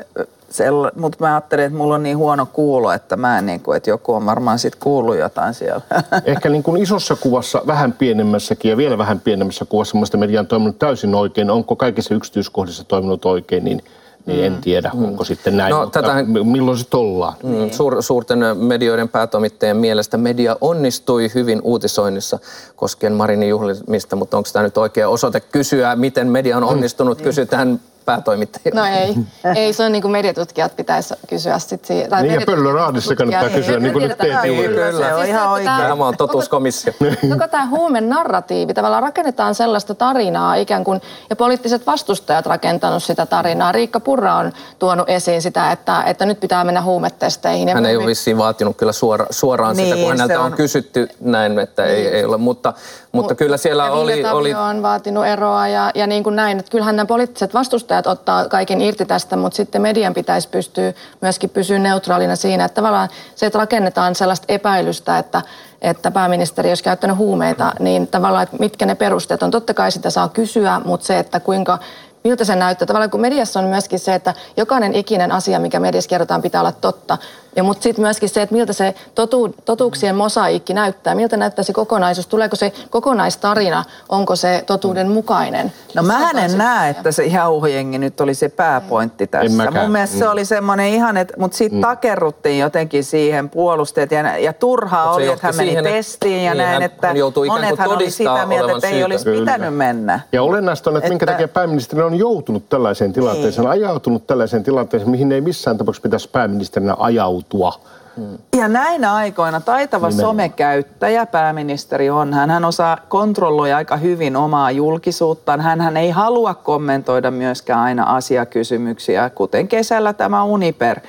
mutta 0.96 1.18
mä 1.20 1.34
ajattelin, 1.34 1.66
että 1.66 1.78
mulla 1.78 1.96
on 1.96 2.04
niin 2.04 2.18
huono 2.18 2.46
kuulo, 2.46 2.92
että 2.92 3.18
mä 3.18 3.40
en 3.40 3.46
niin 3.46 3.60
kuin, 3.60 3.78
että 3.78 3.90
joku 3.90 4.14
on 4.14 4.26
varmaan 4.26 4.60
sitten 4.60 4.82
kuullut 4.82 5.18
jotain 5.18 5.54
siellä. 5.54 5.82
Ehkä 6.26 6.50
niin 6.50 6.64
kuin 6.64 6.82
isossa 6.82 7.16
kuvassa, 7.16 7.62
vähän 7.68 7.94
pienemmässäkin 7.94 8.72
ja 8.72 8.78
vielä 8.78 8.98
vähän 8.98 9.20
pienemmässä 9.20 9.66
kuvassa, 9.66 9.98
muista 9.98 10.18
media 10.18 10.40
on 10.40 10.48
toiminut 10.48 10.80
täysin 10.80 11.16
oikein. 11.16 11.50
Onko 11.50 11.76
kaikissa 11.76 12.16
yksityiskohdissa 12.16 12.84
toiminut 12.84 13.26
oikein, 13.26 13.64
niin 13.64 13.84
niin 14.26 14.46
en 14.46 14.54
mm. 14.54 14.62
tiedä, 14.62 14.92
mm. 14.94 15.06
onko 15.06 15.24
sitten 15.24 15.58
näin, 15.58 15.72
no, 15.72 15.82
mutta 15.82 16.02
tätähän, 16.02 16.26
milloin 16.30 16.78
sitten 16.78 17.00
ollaan. 17.00 17.34
Mm, 17.44 17.72
suur, 17.72 18.04
suurten 18.04 18.40
medioiden 18.58 19.10
päätoimittajien 19.10 19.78
mielestä 19.78 20.18
media 20.18 20.58
onnistui 20.62 21.32
hyvin 21.36 21.62
uutisoinnissa 21.64 22.40
koskien 22.76 23.14
Marinin 23.14 23.50
juhlimista, 23.50 24.16
mutta 24.16 24.38
onko 24.38 24.50
tämä 24.54 24.64
nyt 24.64 24.78
oikea 24.78 25.10
osoite 25.10 25.40
kysyä, 25.40 25.96
miten 25.96 26.28
media 26.28 26.58
on 26.58 26.64
onnistunut, 26.64 27.18
mm. 27.18 27.24
kysytään 27.24 27.80
päätoimittajilta. 28.06 28.80
No 28.80 28.86
ei, 28.86 29.16
ei 29.56 29.74
se 29.74 29.84
on 29.84 29.92
niin 29.92 30.02
kuin 30.02 30.12
mediatutkijat 30.12 30.76
pitäisi 30.76 31.14
kysyä 31.28 31.60
sit 31.60 31.86
siitä. 31.86 32.22
Niin 32.22 32.34
ja 32.34 32.42
Pöllöraadissa 32.46 33.16
kannattaa 33.16 33.50
kysyä, 33.50 33.80
niin 33.80 33.94
kuin 33.94 34.08
nyt 34.08 34.18
teet 34.18 34.44
juuri. 34.44 34.68
Kyllä, 34.68 34.92
se 34.92 35.14
on 35.14 35.26
ihan 35.26 35.50
oikein. 35.50 35.78
Tämä 35.78 36.08
on 36.08 36.18
totuuskomissio. 36.18 36.94
Koko 37.34 37.48
tämä 37.48 37.66
huumen 37.66 38.10
narratiivi, 38.10 38.74
tavallaan 38.74 39.04
rakennetaan 39.04 39.56
sellaista 39.56 39.96
tarinaa 39.96 40.56
ikään 40.56 40.84
kuin, 40.84 41.02
ja 41.30 41.36
poliittiset 41.36 41.88
vastustajat 41.88 42.46
rakentanut 42.46 43.04
sitä 43.04 43.26
tarinaa. 43.26 43.72
Riikka 43.72 44.00
Purra 44.00 44.36
on 44.36 44.52
tuonut 44.80 45.10
esiin 45.10 45.42
sitä, 45.42 45.72
että, 45.72 46.04
että 46.04 46.26
nyt 46.26 46.40
pitää 46.40 46.64
mennä 46.64 46.82
huumetesteihin. 46.82 47.70
Hän 47.70 47.86
ei 47.86 47.98
ole 47.98 48.06
vissiin 48.06 48.38
vaatinut 48.38 48.78
kyllä 48.78 48.92
suora, 48.92 49.26
suoraan 49.30 49.78
niin, 49.78 49.88
sitä, 49.88 50.02
kun 50.02 50.12
häneltä 50.12 50.40
on... 50.40 50.46
on 50.46 50.54
kysytty 50.54 51.08
näin, 51.20 51.60
että 51.60 51.86
niin. 51.86 51.96
ei, 51.96 52.08
ei 52.08 52.26
ole, 52.26 52.38
mutta, 52.38 52.74
mutta 53.12 53.36
kyllä 53.36 53.58
siellä 53.58 53.92
oli... 53.92 54.26
oli... 54.26 54.54
on 54.54 54.82
vaatinut 54.82 55.26
eroa 55.26 55.68
ja, 55.68 55.92
ja 55.96 56.08
niin 56.08 56.24
kuin 56.24 56.36
näin, 56.36 56.60
että 56.60 56.72
kyllähän 56.72 56.96
nämä 56.96 57.06
poliittiset 57.06 57.54
vastustajat 57.54 57.93
edustajat 57.94 58.08
ottaa 58.08 58.50
kaiken 58.50 58.82
irti 58.82 59.06
tästä, 59.06 59.36
mutta 59.36 59.56
sitten 59.56 59.82
median 59.82 60.14
pitäisi 60.14 60.50
pystyä 60.50 60.94
myöskin 61.22 61.50
pysyä 61.50 61.80
neutraalina 61.80 62.36
siinä, 62.36 62.66
että 62.66 62.76
tavallaan 62.76 63.10
se, 63.36 63.46
että 63.46 63.60
rakennetaan 63.60 64.16
sellaista 64.16 64.46
epäilystä, 64.48 65.18
että, 65.18 65.42
että 65.82 66.12
pääministeri 66.12 66.70
olisi 66.70 66.84
käyttänyt 66.84 67.18
huumeita, 67.18 67.74
niin 67.80 68.08
tavallaan, 68.08 68.44
että 68.44 68.58
mitkä 68.60 68.86
ne 68.86 68.96
perusteet 68.96 69.44
on. 69.44 69.52
Totta 69.52 69.74
kai 69.74 69.92
sitä 69.92 70.10
saa 70.10 70.30
kysyä, 70.30 70.82
mutta 70.86 71.06
se, 71.06 71.20
että 71.20 71.40
kuinka, 71.40 71.80
miltä 72.24 72.46
se 72.46 72.56
näyttää. 72.56 72.86
Tavallaan 72.86 73.12
kun 73.12 73.22
mediassa 73.22 73.60
on 73.60 73.66
myöskin 73.66 74.00
se, 74.00 74.16
että 74.16 74.34
jokainen 74.58 74.96
ikinen 74.96 75.32
asia, 75.32 75.60
mikä 75.60 75.80
mediassa 75.80 76.10
kerrotaan, 76.10 76.42
pitää 76.42 76.62
olla 76.62 76.72
totta. 76.72 77.18
Ja 77.56 77.64
mutta 77.64 77.84
sitten 77.84 78.02
myöskin 78.02 78.30
se, 78.30 78.42
että 78.42 78.56
miltä 78.56 78.74
se 78.74 78.96
totu, 79.16 79.56
totuuksien 79.66 80.16
mosaikki 80.16 80.74
näyttää, 80.74 81.16
miltä 81.16 81.38
näyttää 81.38 81.64
se 81.64 81.74
kokonaisuus, 81.74 82.28
tuleeko 82.28 82.56
se 82.56 82.74
kokonaistarina, 82.90 83.84
onko 84.10 84.36
se 84.36 84.64
totuuden 84.68 85.10
mukainen. 85.10 85.74
No 85.96 86.04
mä 86.04 86.32
en 86.32 86.58
näe, 86.58 86.90
että 86.90 87.12
se 87.12 87.26
jauhojengi 87.26 87.98
nyt 87.98 88.22
oli 88.22 88.36
se 88.36 88.50
pääpointti 88.50 89.28
tässä. 89.28 89.72
Mun 89.72 89.92
mielestä 89.92 90.18
se 90.18 90.26
mm. 90.26 90.32
oli 90.32 90.46
semmoinen 90.46 90.88
ihan, 90.88 91.18
että, 91.18 91.34
mutta 91.38 91.58
siitä 91.58 91.76
mm. 91.76 91.82
takerruttiin 91.82 92.60
jotenkin 92.60 93.04
siihen 93.04 93.50
puolusteet 93.50 94.12
ja, 94.12 94.38
ja 94.38 94.54
turhaa 94.54 95.14
oli, 95.14 95.28
että 95.28 95.48
hän 95.48 95.56
meni 95.56 95.70
siihen, 95.70 95.84
testiin 95.84 96.44
ja 96.44 96.54
niin, 96.54 96.64
näin, 96.64 96.82
että 96.82 97.14
monethan 97.48 97.90
oli 97.90 98.12
sitä 98.12 98.46
mieltä, 98.46 98.72
että 98.72 98.88
ei 98.88 99.04
olisi 99.04 99.24
Kyllä. 99.24 99.40
pitänyt 99.40 99.76
mennä. 99.76 100.20
Ja 100.32 100.44
olennaista 100.44 100.90
on, 100.90 100.96
että, 100.98 101.06
että 101.06 101.14
minkä 101.14 101.26
takia 101.26 101.48
pääministeri 101.48 102.02
on 102.02 102.16
joutunut 102.16 102.70
tällaiseen 102.70 103.14
tilanteeseen, 103.14 103.64
niin. 103.64 103.72
ajautunut 103.72 104.28
tällaiseen 104.28 104.64
tilanteeseen, 104.64 105.12
mihin 105.12 105.32
ei 105.32 105.42
missään 105.42 105.78
tapauksessa 105.78 106.04
pitäisi 106.04 106.30
pääministerinä 106.30 106.96
ajautua 107.00 107.43
muuttua. 107.44 107.80
Hmm. 108.16 108.38
Ja 108.58 108.68
näinä 108.68 109.14
aikoina 109.14 109.62
taitava 109.62 110.10
Nimenomaan. 110.10 110.36
somekäyttäjä 110.36 111.26
pääministeri 111.26 112.10
on. 112.10 112.34
Hän, 112.34 112.50
hän 112.50 112.66
osaa 112.66 112.98
kontrolloida 113.08 113.78
aika 113.78 113.98
hyvin 113.98 114.36
omaa 114.36 114.72
julkisuuttaan. 114.72 115.62
Hän, 115.62 115.82
hän 115.82 115.98
ei 115.98 116.10
halua 116.10 116.54
kommentoida 116.54 117.32
myöskään 117.32 117.80
aina 117.80 118.04
asiakysymyksiä, 118.04 119.30
kuten 119.30 119.68
kesällä 119.68 120.14
tämä 120.14 120.44
Uniper. 120.44 121.00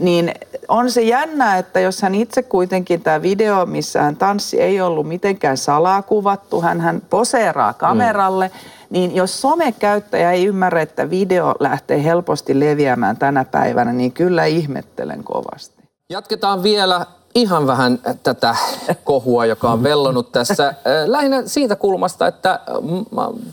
Niin 0.00 0.34
on 0.68 0.90
se 0.90 1.02
jännä, 1.02 1.58
että 1.58 1.80
jos 1.80 2.02
hän 2.02 2.14
itse 2.14 2.42
kuitenkin 2.42 3.02
tämä 3.02 3.22
video, 3.22 3.66
missä 3.66 4.02
hän 4.02 4.16
tanssi, 4.16 4.60
ei 4.60 4.80
ollut 4.80 5.08
mitenkään 5.08 5.56
salakuvattu, 5.56 6.60
hän, 6.60 6.80
hän 6.80 7.02
poseeraa 7.10 7.72
kameralle, 7.72 8.48
mm. 8.48 8.60
niin 8.90 9.16
jos 9.16 9.40
somekäyttäjä 9.40 10.32
ei 10.32 10.46
ymmärrä, 10.46 10.82
että 10.82 11.10
video 11.10 11.54
lähtee 11.60 12.04
helposti 12.04 12.60
leviämään 12.60 13.16
tänä 13.16 13.44
päivänä, 13.44 13.92
niin 13.92 14.12
kyllä 14.12 14.44
ihmettelen 14.44 15.24
kovasti. 15.24 15.77
Jatketaan 16.10 16.62
vielä 16.62 17.06
ihan 17.34 17.66
vähän 17.66 17.98
tätä 18.22 18.56
kohua, 19.04 19.46
joka 19.46 19.70
on 19.70 19.82
vellonut 19.82 20.32
tässä. 20.32 20.74
Lähinnä 21.06 21.42
siitä 21.46 21.76
kulmasta, 21.76 22.26
että 22.26 22.60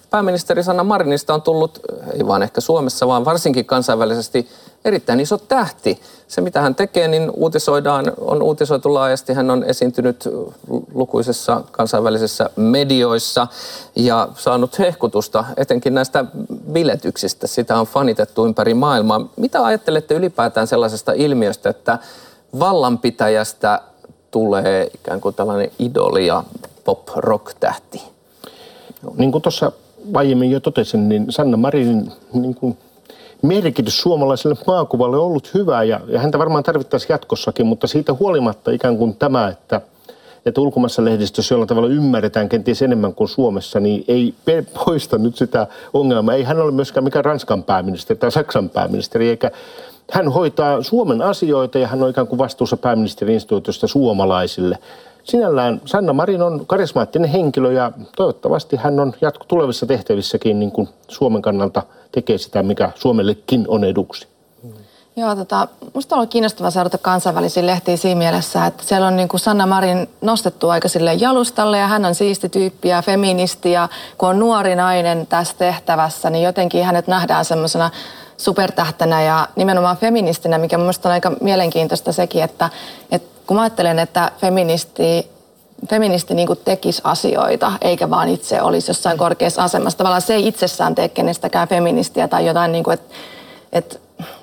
pääministeri 0.10 0.64
Sanna 0.64 0.84
Marinista 0.84 1.34
on 1.34 1.42
tullut, 1.42 1.80
ei 2.14 2.28
vaan 2.28 2.44
ehkä 2.44 2.62
Suomessa, 2.62 3.08
vaan 3.08 3.26
varsinkin 3.26 3.66
kansainvälisesti 3.66 4.50
erittäin 4.86 5.20
iso 5.20 5.38
tähti. 5.38 6.02
Se, 6.28 6.42
mitä 6.42 6.62
hän 6.62 6.76
tekee, 6.76 7.08
niin 7.08 7.32
uutisoidaan, 7.34 8.14
on 8.18 8.42
uutisoitu 8.42 8.94
laajasti. 8.94 9.34
Hän 9.34 9.52
on 9.52 9.64
esiintynyt 9.64 10.30
lukuisissa 10.94 11.62
kansainvälisissä 11.72 12.50
medioissa 12.56 13.48
ja 13.96 14.28
saanut 14.36 14.80
hehkutusta 14.80 15.46
etenkin 15.58 15.94
näistä 15.94 16.26
biletyksistä. 16.72 17.48
Sitä 17.48 17.80
on 17.80 17.88
fanitettu 17.88 18.46
ympäri 18.46 18.74
maailmaa. 18.74 19.28
Mitä 19.36 19.66
ajattelette 19.66 20.14
ylipäätään 20.14 20.68
sellaisesta 20.68 21.12
ilmiöstä, 21.12 21.70
että 21.70 22.00
vallanpitäjästä 22.60 23.82
tulee 24.32 24.88
ikään 24.94 25.22
kuin 25.22 25.36
tällainen 25.36 25.72
idoli 25.80 26.28
ja 26.28 26.44
pop-rock-tähti? 26.84 28.02
Niin 29.18 29.32
kuin 29.32 29.42
tuossa 29.42 29.72
aiemmin 30.14 30.52
jo 30.52 30.60
totesin, 30.60 31.10
niin 31.10 31.26
Sanna 31.30 31.58
Marinin 31.58 32.12
niin 32.34 32.56
kuin 32.56 32.78
merkitys 33.42 34.02
suomalaiselle 34.02 34.56
maakuvalle 34.68 35.18
on 35.18 35.24
ollut 35.24 35.54
hyvä 35.54 35.84
ja, 35.84 36.00
ja 36.08 36.20
häntä 36.20 36.40
varmaan 36.40 36.64
tarvittaisiin 36.64 37.14
jatkossakin, 37.14 37.66
mutta 37.66 37.88
siitä 37.88 38.14
huolimatta 38.14 38.72
ikään 38.72 38.98
kuin 38.98 39.16
tämä, 39.16 39.48
että, 39.48 39.82
että 40.46 40.62
ulkomaissa 40.62 41.06
lehdistössä 41.06 41.54
jollain 41.54 41.68
tavalla 41.68 41.90
ymmärretään 41.90 42.50
kenties 42.50 42.82
enemmän 42.82 43.14
kuin 43.14 43.30
Suomessa, 43.30 43.80
niin 43.80 44.06
ei 44.08 44.34
poista 44.86 45.18
nyt 45.18 45.38
sitä 45.38 45.68
ongelmaa. 45.94 46.36
Ei 46.36 46.44
hän 46.44 46.62
ole 46.62 46.72
myöskään 46.72 47.04
mikään 47.04 47.26
Ranskan 47.26 47.64
pääministeri 47.64 48.20
tai 48.20 48.32
Saksan 48.32 48.70
pääministeri, 48.70 49.30
eikä 49.30 49.52
hän 50.12 50.32
hoitaa 50.32 50.84
Suomen 50.84 51.22
asioita 51.22 51.80
ja 51.80 51.88
hän 51.88 52.04
on 52.04 52.10
ikään 52.10 52.28
kuin 52.28 52.40
vastuussa 52.40 52.78
pääministeri-instituutiosta 52.78 53.88
suomalaisille. 53.88 54.78
Sinällään 55.24 55.82
Sanna 55.86 56.14
Marin 56.14 56.42
on 56.42 56.66
karismaattinen 56.68 57.30
henkilö 57.30 57.72
ja 57.72 57.92
toivottavasti 58.16 58.76
hän 58.76 59.00
on 59.00 59.14
jatko 59.22 59.46
tulevissa 59.48 59.86
tehtävissäkin 59.86 60.60
niin 60.60 60.72
kuin 60.72 60.90
Suomen 61.08 61.42
kannalta 61.42 61.84
tekee 62.12 62.38
sitä, 62.38 62.64
mikä 62.64 62.92
Suomellekin 62.96 63.66
on 63.68 63.84
eduksi. 63.84 64.28
Joo, 65.18 65.36
tota, 65.36 65.68
musta 65.94 66.16
on 66.16 66.18
ollut 66.20 66.32
kiinnostavaa 66.32 66.72
seurata 66.72 66.98
kansainvälisiä 66.98 67.66
lehtiä 67.66 67.98
siinä 67.98 68.18
mielessä, 68.18 68.66
että 68.66 68.84
siellä 68.84 69.08
on 69.08 69.16
niin 69.16 69.28
kuin 69.28 69.40
Sanna 69.40 69.66
Marin 69.66 70.10
nostettu 70.22 70.70
aika 70.70 70.88
sille 70.88 71.14
jalustalle 71.14 71.78
ja 71.78 71.88
hän 71.88 72.06
on 72.06 72.16
siisti 72.16 72.50
tyyppi 72.50 72.90
ja 72.90 73.02
feministi 73.02 73.72
ja 73.72 73.90
kun 74.18 74.30
on 74.30 74.40
nuori 74.40 74.76
nainen 74.76 75.28
tässä 75.28 75.56
tehtävässä, 75.58 76.30
niin 76.30 76.44
jotenkin 76.44 76.86
hänet 76.86 77.08
nähdään 77.08 77.46
semmoisena 77.46 77.92
supertähtänä 78.38 79.22
ja 79.22 79.48
nimenomaan 79.56 79.98
feministinä, 79.98 80.58
mikä 80.58 80.78
mun 80.78 80.92
on 81.06 81.12
aika 81.12 81.32
mielenkiintoista 81.42 82.12
sekin, 82.12 82.44
että, 82.44 82.70
että 83.12 83.42
kun 83.48 83.58
mä 83.58 83.64
ajattelen, 83.64 84.00
että 84.00 84.32
feministi 84.38 85.36
feministi 85.90 86.34
niin 86.34 86.48
tekisi 86.66 87.02
asioita, 87.04 87.72
eikä 87.82 88.10
vaan 88.10 88.30
itse 88.30 88.62
olisi 88.62 88.90
jossain 88.90 89.18
korkeassa 89.18 89.64
asemassa. 89.64 89.98
Tavallaan 89.98 90.22
se 90.22 90.34
ei 90.34 90.48
itsessään 90.48 90.96
tee 90.96 91.10
kenestäkään 91.10 91.68
feministiä 91.68 92.28
tai 92.28 92.46
jotain, 92.46 92.72
niin 92.72 92.84
kuin, 92.84 92.94
että, 92.94 93.16
että 93.74 94.00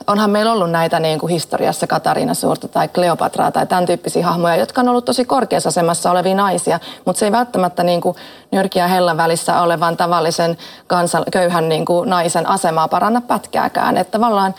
onhan 0.07 0.31
meillä 0.31 0.53
ollut 0.53 0.71
näitä 0.71 1.01
niin 1.01 1.19
kuin 1.19 1.31
historiassa 1.31 1.87
Katariina 1.87 2.35
Suurta 2.35 2.69
tai 2.69 2.89
Kleopatraa 2.89 3.51
tai 3.51 3.67
tämän 3.67 3.87
tyyppisiä 3.87 4.27
hahmoja, 4.27 4.57
jotka 4.57 4.81
on 4.81 4.89
ollut 4.89 5.05
tosi 5.05 5.25
korkeassa 5.25 5.69
asemassa 5.69 6.11
olevia 6.11 6.35
naisia, 6.35 6.81
mutta 7.05 7.21
se 7.21 7.27
ei 7.27 7.33
välttämättä 7.33 7.83
niin 7.83 8.01
kuin 8.01 8.17
nyrkiä 8.51 8.89
hellän 8.89 9.17
välissä 9.17 9.61
olevan 9.61 9.97
tavallisen 9.97 10.59
kansan, 10.87 11.25
köyhän 11.33 11.69
niin 11.69 11.85
kuin 11.85 12.11
naisen 12.11 12.49
asemaa 12.49 12.89
paranna 12.89 13.21
pätkääkään. 13.21 13.97
Että 13.97 14.11
tavallaan 14.11 14.55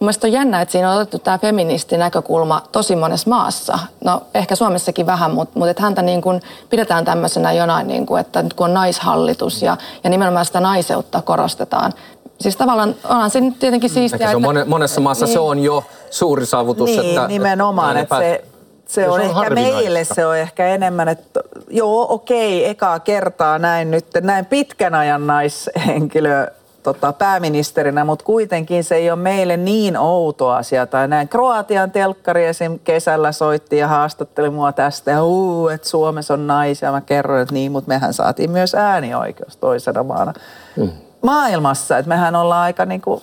Mielestäni 0.00 0.30
on 0.30 0.32
jännä, 0.32 0.60
että 0.60 0.72
siinä 0.72 0.90
on 0.90 0.96
otettu 0.96 1.18
tämä 1.18 1.38
feministinäkökulma 1.38 2.62
tosi 2.72 2.96
monessa 2.96 3.30
maassa. 3.30 3.78
No 4.04 4.22
ehkä 4.34 4.56
Suomessakin 4.56 5.06
vähän, 5.06 5.30
mutta, 5.30 5.58
mutta 5.58 5.70
että 5.70 5.82
häntä 5.82 6.02
niin 6.02 6.22
kuin 6.22 6.42
pidetään 6.70 7.04
tämmöisenä 7.04 7.52
jonain, 7.52 7.88
niin 7.88 8.06
kuin, 8.06 8.20
että 8.20 8.42
nyt 8.42 8.54
kun 8.54 8.64
on 8.64 8.74
naishallitus 8.74 9.62
ja, 9.62 9.76
ja 10.04 10.10
nimenomaan 10.10 10.46
sitä 10.46 10.60
naiseutta 10.60 11.22
korostetaan, 11.22 11.92
Siis 12.40 12.56
tavallaan 12.56 12.94
onhan 13.04 13.30
se 13.30 13.40
nyt 13.40 13.58
tietenkin 13.58 13.90
siistiä. 13.90 14.30
Se 14.30 14.36
on 14.36 14.56
että, 14.56 14.70
monessa 14.70 15.00
maassa 15.00 15.24
niin, 15.24 15.32
se 15.32 15.38
on 15.38 15.58
jo 15.58 15.84
suuri 16.10 16.46
saavutus. 16.46 16.90
Niin, 16.90 17.08
että, 17.08 17.26
nimenomaan. 17.26 17.96
Että 17.96 18.18
se, 18.18 18.44
se 18.86 19.08
on, 19.08 19.20
se 19.20 19.26
on 19.26 19.44
ehkä 19.44 19.54
meille 19.54 20.04
se 20.04 20.26
on 20.26 20.36
ehkä 20.36 20.66
enemmän, 20.66 21.08
että 21.08 21.40
joo 21.70 22.06
okei, 22.14 22.68
ekaa 22.68 23.00
kertaa 23.00 23.58
näin 23.58 23.90
nyt, 23.90 24.06
näin 24.20 24.46
pitkän 24.46 24.94
ajan 24.94 25.26
naishenkilö 25.26 26.46
tota, 26.82 27.12
pääministerinä, 27.12 28.04
mutta 28.04 28.24
kuitenkin 28.24 28.84
se 28.84 28.94
ei 28.94 29.10
ole 29.10 29.18
meille 29.18 29.56
niin 29.56 29.96
outo 29.96 30.48
asia. 30.48 30.86
Tai 30.86 31.08
näin 31.08 31.28
Kroatian 31.28 31.90
telkkari 31.90 32.44
esim. 32.46 32.78
kesällä 32.84 33.32
soitti 33.32 33.76
ja 33.76 33.88
haastatteli 33.88 34.50
mua 34.50 34.72
tästä. 34.72 35.10
Ja 35.10 35.24
uu, 35.24 35.68
että 35.68 35.88
Suomessa 35.88 36.34
on 36.34 36.46
naisia. 36.46 36.92
Mä 36.92 37.00
kerroin, 37.00 37.42
että 37.42 37.54
niin, 37.54 37.72
mutta 37.72 37.88
mehän 37.88 38.14
saatiin 38.14 38.50
myös 38.50 38.74
äänioikeus 38.74 39.56
toisena 39.56 40.02
maana. 40.02 40.32
Mm 40.76 41.05
maailmassa. 41.22 41.98
Että 41.98 42.08
mehän 42.08 42.36
ollaan 42.36 42.62
aika 42.62 42.86
niin 42.86 43.00
kuin, 43.00 43.22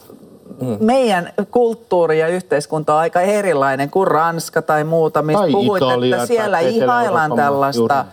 mm. 0.61 0.77
meidän 0.79 1.29
kulttuuri 1.51 2.19
ja 2.19 2.27
yhteiskunta 2.27 2.93
on 2.93 2.99
aika 2.99 3.21
erilainen 3.21 3.89
kuin 3.89 4.07
Ranska 4.07 4.61
tai 4.61 4.83
muuta, 4.83 5.21
mistä 5.21 5.41
tai 5.41 5.51
puhuit, 5.51 5.83
Italia, 5.83 6.15
että 6.15 6.27
siellä 6.27 6.59
ihaillaan 6.59 7.35
tällaista 7.35 8.05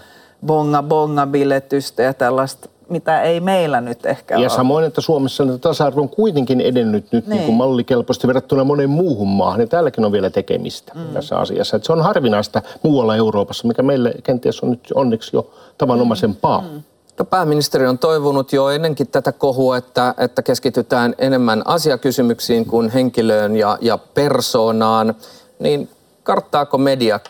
bonga 0.47 0.83
bonga 0.83 1.27
biletystä 1.27 2.03
ja 2.03 2.15
tällaista 2.15 2.69
mitä 2.91 3.23
ei 3.23 3.41
meillä 3.41 3.81
nyt 3.81 4.07
ehkä 4.07 4.35
ja 4.35 4.39
ole. 4.39 4.45
Ja 4.45 4.51
samoin, 4.51 4.85
että 4.85 5.01
Suomessa 5.01 5.45
tasa-arvo 5.61 6.01
on 6.01 6.09
kuitenkin 6.09 6.61
edennyt 6.61 7.13
nyt 7.13 7.27
niin. 7.27 7.37
Niin 7.37 7.47
kuin 7.47 7.57
mallikelpoisesti 7.57 8.27
verrattuna 8.27 8.65
moneen 8.65 8.91
muuhun 8.91 9.29
maahan. 9.29 9.61
Ja 9.61 9.67
täälläkin 9.67 10.05
on 10.05 10.13
vielä 10.13 10.31
tekemistä 10.31 10.93
mm. 10.95 11.07
tässä 11.15 11.37
asiassa. 11.37 11.77
Että 11.77 11.87
se 11.87 11.93
on 11.93 12.03
harvinaista 12.03 12.63
muualla 12.83 13.17
Euroopassa, 13.17 13.69
mikä 13.69 13.83
meille 13.83 14.15
kenties 14.23 14.61
on 14.61 14.71
nyt 14.71 14.93
onneksi 14.95 15.37
jo 15.37 15.51
tavanomaisempaa. 15.79 16.61
Mm. 16.61 16.83
No, 17.19 17.25
pääministeri 17.25 17.87
on 17.87 17.99
toivonut 17.99 18.53
jo 18.53 18.69
ennenkin 18.69 19.07
tätä 19.07 19.33
kohua, 19.33 19.77
että, 19.77 20.15
että 20.19 20.43
keskitytään 20.43 21.15
enemmän 21.19 21.63
asiakysymyksiin 21.65 22.67
kuin 22.67 22.91
henkilöön 22.91 23.57
ja, 23.57 23.79
ja 23.81 23.99
persoonaan. 23.99 25.15
Niin 25.59 25.89
karttaako 26.23 26.79
media 26.79 27.21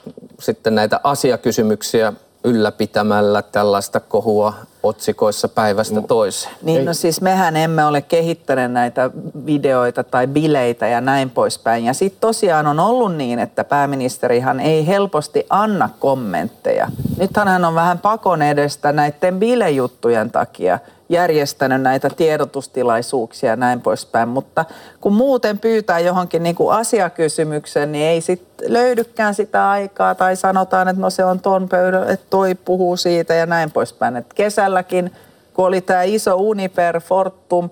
sitten 0.41 0.75
näitä 0.75 1.01
asiakysymyksiä 1.05 2.13
ylläpitämällä 2.45 3.43
tällaista 3.43 4.01
kohua 4.01 4.55
otsikoissa 4.83 5.49
päivästä 5.49 6.03
toiseen. 6.03 6.55
Niin 6.63 6.85
no 6.85 6.95
siis 6.95 7.21
mehän 7.21 7.57
emme 7.57 7.85
ole 7.85 8.03
kehittäneet 8.03 8.73
näitä 8.73 9.11
videoita 9.47 10.05
tai 10.05 10.27
bileitä 10.27 10.89
ja 10.89 11.01
näin 11.01 11.31
poispäin. 11.31 11.85
Ja 11.85 11.95
sitten 11.95 12.21
tosiaan 12.21 12.67
on 12.67 12.81
ollut 12.81 13.17
niin, 13.17 13.39
että 13.39 13.65
pääministerihan 13.65 14.61
ei 14.61 14.87
helposti 14.87 15.47
anna 15.51 15.91
kommentteja. 15.99 16.89
Nythän 17.19 17.49
hän 17.49 17.65
on 17.65 17.75
vähän 17.75 17.99
pakon 17.99 18.43
edestä 18.43 18.93
näiden 18.93 19.39
bilejuttujen 19.39 20.31
takia– 20.31 20.79
järjestänyt 21.11 21.83
näitä 21.83 22.11
tiedotustilaisuuksia 22.11 23.51
ja 23.51 23.57
näin 23.57 23.81
poispäin. 23.81 24.29
Mutta 24.29 24.65
kun 25.01 25.13
muuten 25.13 25.59
pyytää 25.59 25.99
johonkin 25.99 26.43
niin 26.43 26.55
kuin 26.55 26.75
asiakysymyksen, 26.75 27.93
niin 27.93 28.07
ei 28.07 28.21
sit 28.21 28.43
löydykään 28.67 29.35
sitä 29.35 29.71
aikaa 29.71 30.15
tai 30.15 30.37
sanotaan, 30.37 30.89
että 30.89 31.03
no 31.03 31.11
se 31.11 31.25
on 31.25 31.41
ton 31.41 31.69
pöydän, 31.69 32.11
että 32.11 32.27
toi 32.31 32.55
puhuu 32.55 32.97
siitä 32.97 33.35
ja 33.35 33.47
näin 33.47 33.71
poispäin. 33.71 34.17
Et 34.17 34.35
kesälläkin, 34.35 35.13
kun 35.55 35.67
oli 35.67 35.81
tämä 35.81 36.03
iso 36.03 36.37
Uniper 36.37 37.01
Fortum, 37.01 37.71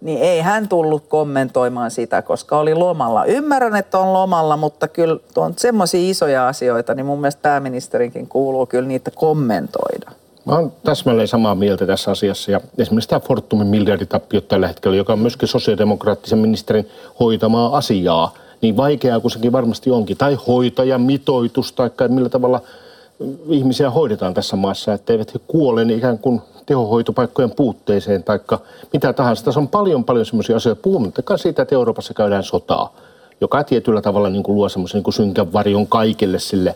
niin 0.00 0.22
ei 0.22 0.40
hän 0.40 0.68
tullut 0.68 1.06
kommentoimaan 1.08 1.90
sitä, 1.90 2.22
koska 2.22 2.58
oli 2.58 2.74
lomalla. 2.74 3.24
Ymmärrän, 3.24 3.76
että 3.76 3.98
on 3.98 4.12
lomalla, 4.12 4.56
mutta 4.56 4.88
kyllä 4.88 5.16
on 5.36 5.54
semmoisia 5.56 6.10
isoja 6.10 6.48
asioita, 6.48 6.94
niin 6.94 7.06
mun 7.06 7.20
mielestä 7.20 7.42
pääministerinkin 7.42 8.28
kuuluu 8.28 8.66
kyllä 8.66 8.88
niitä 8.88 9.10
kommentoida. 9.10 10.21
Mä 10.44 10.54
oon 10.54 10.72
täsmälleen 10.84 11.28
samaa 11.28 11.54
mieltä 11.54 11.86
tässä 11.86 12.10
asiassa 12.10 12.50
ja 12.50 12.60
esimerkiksi 12.78 13.08
tämä 13.08 13.20
Fortumin 13.20 13.66
miljarditappiot 13.66 14.48
tällä 14.48 14.68
hetkellä, 14.68 14.96
joka 14.96 15.12
on 15.12 15.18
myöskin 15.18 15.48
sosiaalidemokraattisen 15.48 16.38
ministerin 16.38 16.88
hoitamaa 17.20 17.76
asiaa, 17.76 18.34
niin 18.60 18.76
vaikeaa 18.76 19.20
kuin 19.20 19.30
sekin 19.30 19.52
varmasti 19.52 19.90
onkin. 19.90 20.16
Tai 20.16 20.38
hoitajamitoitus 20.46 21.72
tai 21.72 21.90
millä 22.08 22.28
tavalla 22.28 22.60
ihmisiä 23.48 23.90
hoidetaan 23.90 24.34
tässä 24.34 24.56
maassa, 24.56 24.92
etteivät 24.92 25.34
he 25.34 25.40
kuole 25.46 25.84
niin 25.84 25.98
ikään 25.98 26.18
kuin 26.18 26.40
tehohoitopaikkojen 26.66 27.50
puutteeseen 27.50 28.24
tai 28.24 28.38
mitä 28.92 29.12
tahansa. 29.12 29.44
Tässä 29.44 29.60
on 29.60 29.68
paljon 29.68 30.04
paljon 30.04 30.26
semmoisia 30.26 30.56
asioita, 30.56 30.82
puhumattakaan 30.82 31.38
siitä, 31.38 31.62
että 31.62 31.74
Euroopassa 31.74 32.14
käydään 32.14 32.44
sotaa, 32.44 32.94
joka 33.40 33.64
tietyllä 33.64 34.02
tavalla 34.02 34.28
niin 34.28 34.42
kuin 34.42 34.56
luo 34.56 34.68
semmoisen 34.68 35.02
niin 35.02 35.12
synkän 35.12 35.52
varjon 35.52 35.86
kaikille 35.86 36.38
sille 36.38 36.74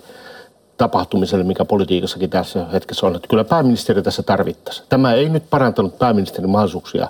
tapahtumiselle, 0.77 1.45
mikä 1.45 1.65
politiikassakin 1.65 2.31
tässä 2.31 2.67
hetkessä 2.73 3.07
on. 3.07 3.17
Että 3.17 3.29
kyllä 3.29 3.45
pääministeri 3.45 4.03
tässä 4.03 4.23
tarvittaisiin. 4.23 4.87
Tämä 4.89 5.13
ei 5.13 5.29
nyt 5.29 5.51
parantanut 5.51 5.99
pääministerin 5.99 6.51
mahdollisuuksia 6.51 7.09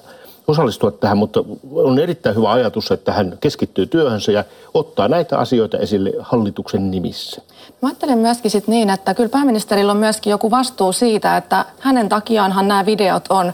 osallistua 0.49 0.91
tähän, 0.91 1.19
mutta 1.19 1.45
on 1.73 1.99
erittäin 1.99 2.37
hyvä 2.37 2.53
ajatus, 2.53 2.91
että 2.91 3.13
hän 3.13 3.39
keskittyy 3.41 3.87
työhönsä 3.87 4.33
ja 4.33 4.45
ottaa 4.75 5.09
näitä 5.09 5.39
asioita 5.39 5.79
esille 5.79 6.13
hallituksen 6.21 6.91
nimissä. 6.91 7.43
Mä 7.83 7.89
ajattelen 7.89 8.19
myöskin 8.19 8.51
sit 8.51 8.69
niin, 8.69 8.91
että 8.91 9.15
kyllä 9.15 9.29
pääministerillä 9.29 9.93
on 9.93 9.99
myöskin 9.99 10.31
joku 10.31 10.51
vastuu 10.51 10.93
siitä, 10.93 11.37
että 11.37 11.65
hänen 11.81 12.09
takiaanhan 12.09 12.69
nämä 12.69 12.87
videot 12.87 13.25
on 13.29 13.53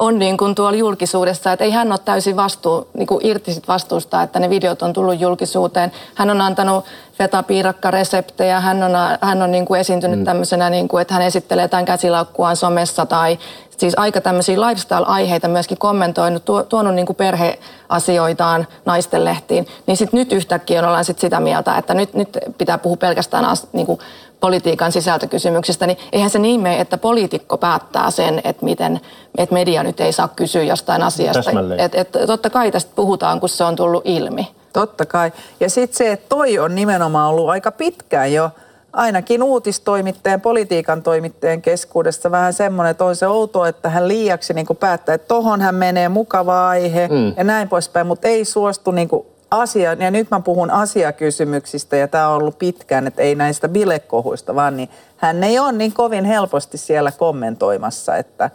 on 0.00 0.18
niin 0.18 0.36
kuin 0.36 0.54
tuolla 0.54 0.78
julkisuudessa, 0.78 1.52
että 1.52 1.64
ei 1.64 1.70
hän 1.70 1.92
ole 1.92 1.98
täysin 2.04 2.36
vastuu, 2.36 2.88
niin 2.94 3.06
kuin 3.06 3.26
irti 3.26 3.54
sit 3.54 3.68
vastuusta, 3.68 4.22
että 4.22 4.40
ne 4.40 4.50
videot 4.50 4.82
on 4.82 4.92
tullut 4.92 5.20
julkisuuteen. 5.20 5.92
Hän 6.14 6.30
on 6.30 6.40
antanut 6.40 6.84
fetapiirakkareseptejä. 7.12 8.60
Hän 8.60 8.82
on, 8.82 8.92
hän 9.20 9.42
on 9.42 9.50
niin 9.50 9.66
kuin 9.66 9.80
esiintynyt 9.80 10.18
mm. 10.18 10.24
tämmöisenä, 10.24 10.70
niin 10.70 10.88
kuin, 10.88 11.02
että 11.02 11.14
hän 11.14 11.22
esittelee 11.22 11.68
tämän 11.68 11.84
käsilaukkuaan 11.84 12.56
somessa 12.56 13.06
tai 13.06 13.38
siis 13.76 13.94
aika 13.96 14.20
tämmöisiä 14.20 14.60
lifestyle-aiheita 14.60 15.48
myöskin 15.48 15.78
kommentoinut, 15.78 16.44
tuo, 16.44 16.62
tuonut 16.62 16.94
niin 16.94 17.06
kuin 17.06 17.16
perheasioitaan 17.16 18.66
naisten 18.84 19.24
lehtiin, 19.24 19.66
niin 19.86 19.96
sitten 19.96 20.18
nyt 20.18 20.32
yhtäkkiä 20.32 20.86
ollaan 20.86 21.04
sit 21.04 21.18
sitä 21.18 21.40
mieltä, 21.40 21.78
että 21.78 21.94
nyt, 21.94 22.14
nyt 22.14 22.38
pitää 22.58 22.78
puhua 22.78 22.96
pelkästään 22.96 23.44
as, 23.44 23.66
niin 23.72 23.86
kuin 23.86 24.00
politiikan 24.40 24.92
sisältökysymyksistä, 24.92 25.86
niin 25.86 25.98
eihän 26.12 26.30
se 26.30 26.38
niin 26.38 26.60
mene, 26.60 26.80
että 26.80 26.98
poliitikko 26.98 27.58
päättää 27.58 28.10
sen, 28.10 28.40
että 28.44 28.64
miten 28.64 29.00
että 29.38 29.54
media 29.54 29.82
nyt 29.82 30.00
ei 30.00 30.12
saa 30.12 30.28
kysyä 30.28 30.62
jostain 30.62 31.02
asiasta. 31.02 31.50
Et, 31.78 31.94
et, 31.94 32.08
totta 32.26 32.50
kai 32.50 32.70
tästä 32.70 32.92
puhutaan, 32.94 33.40
kun 33.40 33.48
se 33.48 33.64
on 33.64 33.76
tullut 33.76 34.02
ilmi. 34.04 34.48
Totta 34.72 35.06
kai. 35.06 35.32
Ja 35.60 35.70
sitten 35.70 35.96
se, 35.96 36.12
että 36.12 36.26
toi 36.28 36.58
on 36.58 36.74
nimenomaan 36.74 37.30
ollut 37.30 37.48
aika 37.48 37.72
pitkään 37.72 38.32
jo 38.32 38.50
ainakin 38.92 39.42
uutistoimittajan, 39.42 40.40
politiikan 40.40 41.02
toimittajan 41.02 41.62
keskuudessa 41.62 42.30
vähän 42.30 42.52
semmoinen, 42.52 42.90
että 42.90 43.04
on 43.04 43.16
se 43.16 43.26
outoa, 43.26 43.68
että 43.68 43.88
hän 43.88 44.08
liiaksi 44.08 44.54
niin 44.54 44.66
päättää, 44.80 45.14
että 45.14 45.28
tohon 45.28 45.60
hän 45.60 45.74
menee 45.74 46.08
mukava 46.08 46.68
aihe 46.68 47.08
mm. 47.08 47.34
ja 47.36 47.44
näin 47.44 47.68
poispäin, 47.68 48.06
mutta 48.06 48.28
ei 48.28 48.44
suostu 48.44 48.90
niin 48.90 49.08
asia, 49.50 49.92
ja 49.92 50.10
nyt 50.10 50.30
mä 50.30 50.40
puhun 50.40 50.70
asiakysymyksistä 50.70 51.96
ja 51.96 52.08
tämä 52.08 52.28
on 52.28 52.36
ollut 52.36 52.58
pitkään, 52.58 53.06
että 53.06 53.22
ei 53.22 53.34
näistä 53.34 53.68
bilekohuista, 53.68 54.54
vaan 54.54 54.76
niin 54.76 54.88
hän 55.16 55.44
ei 55.44 55.58
ole 55.58 55.72
niin 55.72 55.92
kovin 55.92 56.24
helposti 56.24 56.78
siellä 56.78 57.12
kommentoimassa, 57.12 58.16
että 58.16 58.50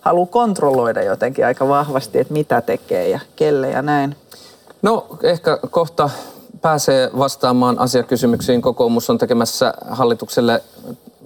haluaa 0.00 0.26
kontrolloida 0.26 1.02
jotenkin 1.02 1.46
aika 1.46 1.68
vahvasti, 1.68 2.18
että 2.18 2.32
mitä 2.32 2.60
tekee 2.60 3.08
ja 3.08 3.20
kelle 3.36 3.70
ja 3.70 3.82
näin. 3.82 4.16
No 4.82 5.06
ehkä 5.22 5.58
kohta 5.70 6.10
pääsee 6.60 7.10
vastaamaan 7.18 7.78
asiakysymyksiin. 7.78 8.62
Kokoomus 8.62 9.10
on 9.10 9.18
tekemässä 9.18 9.74
hallitukselle 9.90 10.62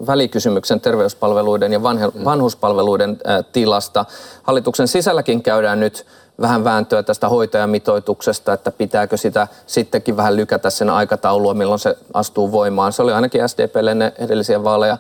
välikysymyksen 0.07 0.81
terveyspalveluiden 0.81 1.73
ja 1.73 1.79
mm. 1.79 1.85
vanhuspalveluiden 2.25 3.19
tilasta. 3.53 4.05
Hallituksen 4.43 4.89
sisälläkin 4.89 5.43
käydään 5.43 5.81
nyt 5.81 6.07
vähän 6.43 6.65
vääntöä 6.65 7.03
tästä 7.03 7.29
hoitajamitoituksesta, 7.29 8.53
että 8.53 8.71
pitääkö 8.71 9.17
sitä 9.17 9.49
sittenkin 9.67 10.17
vähän 10.17 10.37
lykätä 10.37 10.71
sen 10.71 10.91
aikataulua, 10.91 11.55
milloin 11.55 11.79
se 11.79 11.97
astuu 12.15 12.53
voimaan. 12.53 12.93
Se 12.93 13.03
oli 13.03 13.13
ainakin 13.13 13.49
SDPlle 13.49 13.91
ennen 13.91 14.13
edellisiä 14.19 14.65
vaaleja 14.65 14.99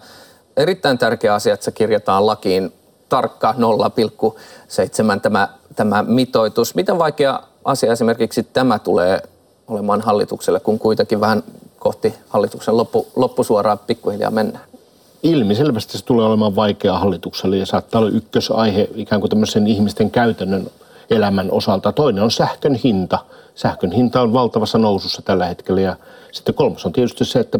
erittäin 0.56 0.98
tärkeä 0.98 1.34
asia, 1.34 1.54
että 1.54 1.64
se 1.64 1.72
kirjataan 1.72 2.26
lakiin 2.26 2.72
tarkka 3.08 3.54
0,7 5.14 5.20
tämä, 5.20 5.48
tämä 5.76 6.02
mitoitus. 6.02 6.74
Miten 6.74 6.98
vaikea 6.98 7.40
asia 7.64 7.92
esimerkiksi 7.92 8.42
tämä 8.42 8.78
tulee 8.78 9.22
olemaan 9.68 10.00
hallitukselle, 10.00 10.60
kun 10.60 10.78
kuitenkin 10.78 11.20
vähän 11.20 11.42
kohti 11.78 12.14
hallituksen 12.28 12.76
loppu, 12.76 13.06
loppusuoraa 13.16 13.76
pikkuhiljaa 13.76 14.30
mennään? 14.30 14.64
Ilmiselvästi 15.22 15.98
se 15.98 16.04
tulee 16.04 16.26
olemaan 16.26 16.56
vaikea 16.56 16.98
hallitukselle 16.98 17.56
ja 17.56 17.66
saattaa 17.66 18.00
olla 18.00 18.10
ykkösaihe 18.10 18.88
ikään 18.94 19.20
kuin 19.20 19.30
tämmöisen 19.30 19.66
ihmisten 19.66 20.10
käytännön 20.10 20.70
elämän 21.10 21.50
osalta. 21.50 21.92
Toinen 21.92 22.22
on 22.22 22.30
sähkön 22.30 22.74
hinta. 22.74 23.18
Sähkön 23.54 23.92
hinta 23.92 24.22
on 24.22 24.32
valtavassa 24.32 24.78
nousussa 24.78 25.22
tällä 25.22 25.46
hetkellä 25.46 25.80
ja 25.80 25.96
sitten 26.32 26.54
kolmas 26.54 26.86
on 26.86 26.92
tietysti 26.92 27.24
se, 27.24 27.40
että 27.40 27.58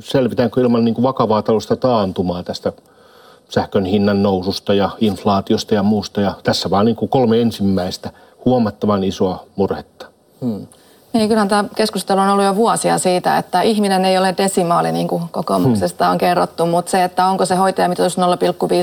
selvitäänkö 0.00 0.60
ilman 0.60 0.84
niin 0.84 0.94
kuin 0.94 1.02
vakavaa 1.02 1.42
talousta 1.42 1.76
taantumaa 1.76 2.42
tästä 2.42 2.72
sähkön 3.48 3.84
hinnan 3.84 4.22
noususta 4.22 4.74
ja 4.74 4.90
inflaatiosta 5.00 5.74
ja 5.74 5.82
muusta. 5.82 6.20
Ja 6.20 6.34
tässä 6.42 6.70
vaan 6.70 6.86
niin 6.86 6.96
kuin 6.96 7.08
kolme 7.08 7.40
ensimmäistä 7.40 8.10
huomattavan 8.44 9.04
isoa 9.04 9.44
murhetta. 9.56 10.06
Hmm. 10.40 10.66
Niin, 11.12 11.28
kyllähän 11.28 11.48
tämä 11.48 11.64
keskustelu 11.76 12.20
on 12.20 12.28
ollut 12.28 12.44
jo 12.44 12.56
vuosia 12.56 12.98
siitä, 12.98 13.38
että 13.38 13.62
ihminen 13.62 14.04
ei 14.04 14.18
ole 14.18 14.34
desimaali, 14.38 14.92
niin 14.92 15.08
kuin 15.08 15.22
kokoomuksesta 15.30 16.08
on 16.08 16.18
kerrottu, 16.18 16.66
mutta 16.66 16.90
se, 16.90 17.04
että 17.04 17.26
onko 17.26 17.46
se 17.46 17.54
hoitajamitoitus 17.54 18.18
0,5 18.18 18.22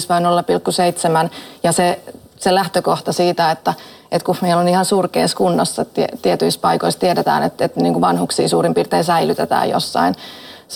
vai 0.10 0.22
0,7 1.26 1.30
ja 1.64 1.72
se, 1.72 2.00
se 2.38 2.56
lähtökohta 2.56 3.14
siitä, 3.14 3.52
että, 3.52 3.74
että 4.12 4.26
kun 4.26 4.36
meillä 4.42 4.62
on 4.62 4.68
ihan 4.68 4.86
surkeassa 4.86 5.38
kunnossa 5.38 5.86
tietyissä 6.22 6.60
paikoissa 6.62 7.00
tiedetään, 7.00 7.44
että, 7.44 7.66
että 7.66 7.80
niin 7.80 7.94
kuin 7.94 8.02
vanhuksia 8.02 8.50
suurin 8.50 8.74
piirtein 8.74 9.04
säilytetään 9.04 9.70
jossain, 9.70 10.16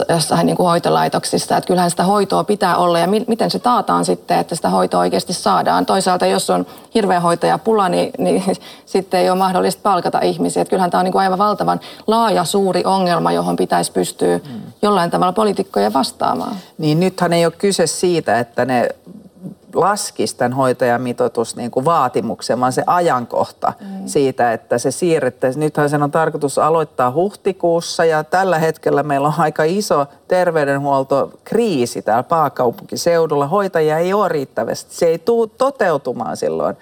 jossain 0.10 0.46
niin 0.46 0.58
kuin 0.58 0.68
hoitolaitoksissa. 0.68 1.58
Että 1.58 1.68
kyllähän 1.68 1.90
sitä 1.92 2.04
hoitoa 2.04 2.44
pitää 2.44 2.78
olla 2.78 3.00
ja 3.00 3.08
mi- 3.08 3.26
miten 3.28 3.52
se 3.52 3.60
taataan 3.60 4.06
sitten, 4.06 4.40
että 4.40 4.56
sitä 4.56 4.70
hoitoa 4.70 5.00
oikeasti 5.00 5.34
saadaan. 5.34 5.86
Toisaalta 5.86 6.26
jos 6.26 6.50
on 6.50 6.66
hirveä 6.94 7.20
hoitajapula, 7.20 7.90
niin, 7.90 8.12
niin 8.18 8.44
sitten 8.86 9.20
ei 9.20 9.30
ole 9.30 9.38
mahdollista 9.38 9.82
palkata 9.84 10.20
ihmisiä. 10.20 10.62
Että 10.62 10.70
kyllähän 10.70 10.92
tämä 10.92 11.00
on 11.00 11.06
niin 11.06 11.12
kuin 11.12 11.22
aivan 11.22 11.40
valtavan 11.40 11.80
laaja, 12.08 12.44
suuri 12.44 12.84
ongelma, 12.86 13.32
johon 13.32 13.56
pitäisi 13.56 13.92
pystyä 13.92 14.40
hmm. 14.48 14.62
jollain 14.82 15.12
tavalla 15.12 15.34
poliitikkoja 15.34 15.94
vastaamaan. 15.94 16.56
Niin 16.78 17.00
nythän 17.00 17.34
ei 17.34 17.46
ole 17.46 17.54
kyse 17.58 17.88
siitä, 17.88 18.40
että 18.40 18.66
ne 18.66 18.90
laskisi 19.74 20.38
tämän 20.38 20.54
hoitajamitoitus 20.54 21.56
niin 21.56 21.72
kuin 21.72 21.86
vaatimuksen, 21.86 22.60
vaan 22.60 22.74
se 22.74 22.84
ajankohta 22.88 23.74
mm. 23.80 23.88
siitä, 24.06 24.54
että 24.54 24.78
se 24.78 24.92
siirrettäisiin. 24.92 25.60
Nythän 25.60 25.90
sen 25.90 26.04
on 26.04 26.12
tarkoitus 26.12 26.58
aloittaa 26.58 27.12
huhtikuussa 27.12 28.06
ja 28.06 28.24
tällä 28.24 28.60
hetkellä 28.60 29.04
meillä 29.04 29.28
on 29.28 29.34
aika 29.38 29.64
iso 29.64 30.06
terveydenhuoltokriisi 30.28 32.02
täällä 32.02 32.24
pääkaupunkiseudulla. 32.24 33.48
Hoitajia 33.48 33.98
ei 33.98 34.14
ole 34.14 34.30
riittävästi. 34.30 34.96
Se 34.96 35.06
ei 35.06 35.20
tule 35.20 35.50
toteutumaan 35.58 36.38
silloin 36.38 36.78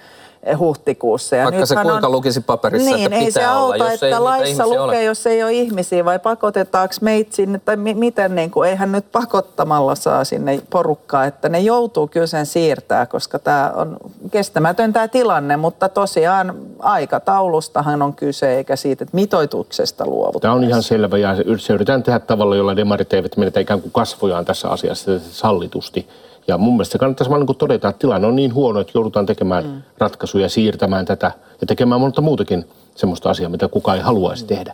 huhtikuussa. 0.57 1.35
Ja 1.35 1.43
Vaikka 1.43 1.65
se 1.65 1.75
kuinka 1.75 2.07
on, 2.07 2.11
lukisi 2.11 2.41
paperissa, 2.41 2.95
niin, 2.95 3.05
että 3.05 3.09
pitää 3.09 3.25
ei 3.25 3.31
se 3.31 3.47
olla, 3.47 3.59
auta, 3.59 3.77
jos 3.77 3.93
että 3.93 4.05
ei 4.05 4.19
laissa 4.19 4.65
lukee, 4.67 4.79
ole. 4.79 5.03
jos 5.03 5.27
ei 5.27 5.43
ole 5.43 5.53
ihmisiä, 5.53 6.05
vai 6.05 6.19
pakotetaanko 6.19 6.95
meitä 7.01 7.35
sinne, 7.35 7.59
tai 7.65 7.77
mi- 7.77 7.93
miten, 7.93 8.35
niin 8.35 8.51
kuin, 8.51 8.69
eihän 8.69 8.91
nyt 8.91 9.05
pakottamalla 9.11 9.95
saa 9.95 10.23
sinne 10.23 10.61
porukkaa, 10.69 11.25
että 11.25 11.49
ne 11.49 11.59
joutuu 11.59 12.07
kyllä 12.07 12.27
sen 12.27 12.45
siirtää, 12.45 13.05
koska 13.05 13.39
tämä 13.39 13.71
on 13.75 13.97
kestämätön 14.31 14.93
tämä 14.93 15.07
tilanne, 15.07 15.57
mutta 15.57 15.89
tosiaan 15.89 16.55
aikataulustahan 16.79 18.01
on 18.01 18.13
kyse, 18.13 18.55
eikä 18.57 18.75
siitä, 18.75 19.03
että 19.03 19.15
mitoituksesta 19.15 20.05
luovutaan. 20.05 20.41
Tämä 20.41 20.53
on 20.53 20.63
ihan 20.63 20.83
selvä, 20.83 21.17
ja 21.17 21.35
se 21.57 21.73
yritetään 21.73 22.03
tehdä 22.03 22.19
tavalla, 22.19 22.55
jolla 22.55 22.75
demarit 22.75 23.13
eivät 23.13 23.37
menetä 23.37 23.59
ikään 23.59 23.81
kuin 23.81 23.91
kasvojaan 23.91 24.45
tässä 24.45 24.69
asiassa 24.69 25.11
sallitusti. 25.31 26.07
Ja 26.47 26.57
mun 26.57 26.73
mielestä 26.73 26.97
kannattaisi 26.97 27.29
vaan 27.29 27.45
niin 27.45 27.57
todeta, 27.57 27.89
että 27.89 27.99
tilanne 27.99 28.27
on 28.27 28.35
niin 28.35 28.53
huono, 28.53 28.79
että 28.79 28.91
joudutaan 28.95 29.25
tekemään 29.25 29.65
mm. 29.65 29.81
ratkaisuja, 29.97 30.49
siirtämään 30.49 31.05
tätä 31.05 31.31
ja 31.61 31.67
tekemään 31.67 32.01
monta 32.01 32.21
muutakin 32.21 32.65
semmoista 32.95 33.29
asiaa, 33.29 33.49
mitä 33.49 33.67
kukaan 33.67 33.97
ei 33.97 34.03
haluaisi 34.03 34.43
mm. 34.43 34.47
tehdä. 34.47 34.73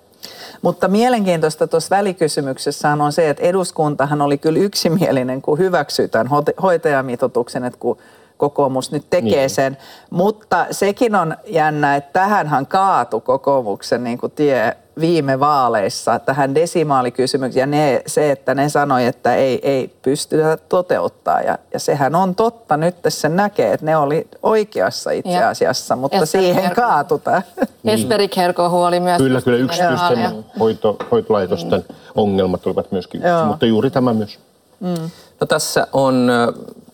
Mutta 0.61 0.87
mielenkiintoista 0.87 1.67
tuossa 1.67 1.95
välikysymyksessä 1.95 2.89
on 2.89 3.11
se, 3.11 3.29
että 3.29 3.43
eduskuntahan 3.43 4.21
oli 4.21 4.37
kyllä 4.37 4.59
yksimielinen, 4.59 5.41
kun 5.41 5.57
hyväksyy 5.57 6.07
tämän 6.07 6.27
hoitajamitoituksen, 6.61 7.65
että 7.65 7.79
kun 7.79 7.97
kokoomus 8.37 8.91
nyt 8.91 9.05
tekee 9.09 9.39
niin. 9.39 9.49
sen. 9.49 9.77
Mutta 10.09 10.65
sekin 10.71 11.15
on 11.15 11.35
jännä, 11.47 11.95
että 11.95 12.13
tähänhän 12.13 12.67
kaatu 12.67 13.19
kokoomuksen 13.19 14.03
niin 14.03 14.17
kuin 14.17 14.31
tie 14.31 14.77
viime 14.99 15.39
vaaleissa 15.39 16.19
tähän 16.19 16.55
desimaalikysymykseen 16.55 17.61
ja 17.61 17.67
ne, 17.67 18.01
se, 18.07 18.31
että 18.31 18.55
ne 18.55 18.69
sanoi, 18.69 19.05
että 19.05 19.35
ei, 19.35 19.59
ei 19.63 19.91
pystytä 20.01 20.57
toteuttaa. 20.69 21.41
Ja, 21.41 21.57
ja 21.73 21.79
sehän 21.79 22.15
on 22.15 22.35
totta, 22.35 22.77
nyt 22.77 22.95
se 23.07 23.29
näkee, 23.29 23.73
että 23.73 23.85
ne 23.85 23.97
oli 23.97 24.27
oikeassa 24.43 25.11
itse 25.11 25.43
asiassa, 25.43 25.95
mutta 25.95 26.17
Esperi 26.17 26.43
siihen 26.43 26.63
Herko. 26.63 26.81
kaatutaan. 26.81 27.43
Niin. 27.83 27.99
Esperi 27.99 28.27
Kerko 28.27 28.69
huoli 28.69 28.99
myös. 28.99 29.17
Kyllä, 29.17 29.41
kyllä 29.41 29.57
yksityisten 29.57 30.45
hoito, 30.59 30.97
hoitolaitosten 31.11 31.85
mm. 31.89 31.95
ongelmat 32.15 32.65
olivat 32.65 32.91
myöskin 32.91 33.21
yksi, 33.21 33.45
mutta 33.45 33.65
juuri 33.65 33.89
tämä 33.91 34.13
myös. 34.13 34.39
Mm. 34.79 35.09
No 35.39 35.47
tässä 35.47 35.87
on 35.93 36.29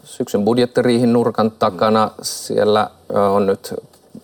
syksyn 0.03 0.45
budjettiriihin 0.45 1.13
nurkan 1.13 1.51
takana. 1.51 2.11
Siellä 2.21 2.89
on 3.33 3.45
nyt 3.45 3.73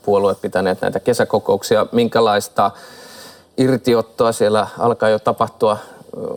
puolueet 0.06 0.42
pitäneet 0.42 0.82
näitä 0.82 1.00
kesäkokouksia. 1.00 1.86
Minkälaista 1.92 2.72
irtiottoa 3.58 4.32
siellä 4.32 4.68
alkaa 4.80 5.10
jo 5.10 5.20
tapahtua 5.20 5.78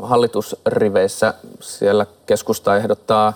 hallitusriveissä. 0.03 1.35
Siellä 1.61 2.07
keskusta 2.27 2.77
ehdottaa 2.77 3.33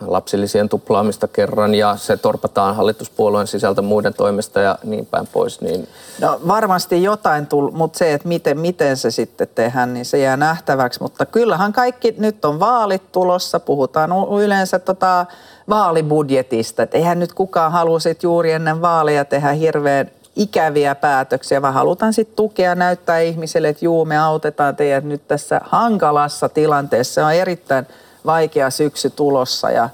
lapsilisien 0.00 0.68
tuplaamista 0.68 1.28
kerran 1.28 1.74
ja 1.74 1.96
se 1.96 2.16
torpataan 2.16 2.76
hallituspuolueen 2.76 3.46
sisältä 3.46 3.82
muiden 3.82 4.14
toimesta 4.14 4.60
ja 4.60 4.78
niin 4.84 5.06
päin 5.06 5.26
pois. 5.26 5.60
Niin... 5.60 5.88
No 6.20 6.40
varmasti 6.48 7.02
jotain 7.02 7.46
tuli, 7.46 7.70
mutta 7.70 7.98
se, 7.98 8.12
että 8.12 8.28
miten, 8.28 8.60
miten 8.60 8.96
se 8.96 9.10
sitten 9.10 9.48
tehdään, 9.54 9.94
niin 9.94 10.04
se 10.04 10.18
jää 10.18 10.36
nähtäväksi. 10.36 11.02
Mutta 11.02 11.26
kyllähän 11.26 11.72
kaikki, 11.72 12.14
nyt 12.18 12.44
on 12.44 12.60
vaalit 12.60 13.12
tulossa, 13.12 13.60
puhutaan 13.60 14.10
yleensä 14.40 14.78
tota 14.78 15.26
vaalibudjetista. 15.68 16.82
Että 16.82 16.96
eihän 16.96 17.18
nyt 17.18 17.34
kukaan 17.34 17.72
halua 17.72 17.98
juuri 18.22 18.52
ennen 18.52 18.82
vaaleja 18.82 19.24
tehdä 19.24 19.52
hirveän 19.52 20.10
ikäviä 20.36 20.94
päätöksiä, 20.94 21.62
vaan 21.62 21.74
halutaan 21.74 22.12
sitten 22.12 22.36
tukea 22.36 22.74
näyttää 22.74 23.20
ihmiselle, 23.20 23.68
että 23.68 23.84
juu, 23.84 24.04
me 24.04 24.18
autetaan 24.18 24.76
teidät 24.76 25.04
nyt 25.04 25.28
tässä 25.28 25.60
hankalassa 25.64 26.48
tilanteessa. 26.48 27.26
On 27.26 27.32
erittäin 27.32 27.86
vaikea 28.26 28.70
syksy 28.70 29.10
tulossa 29.10 29.70
ja 29.70 29.88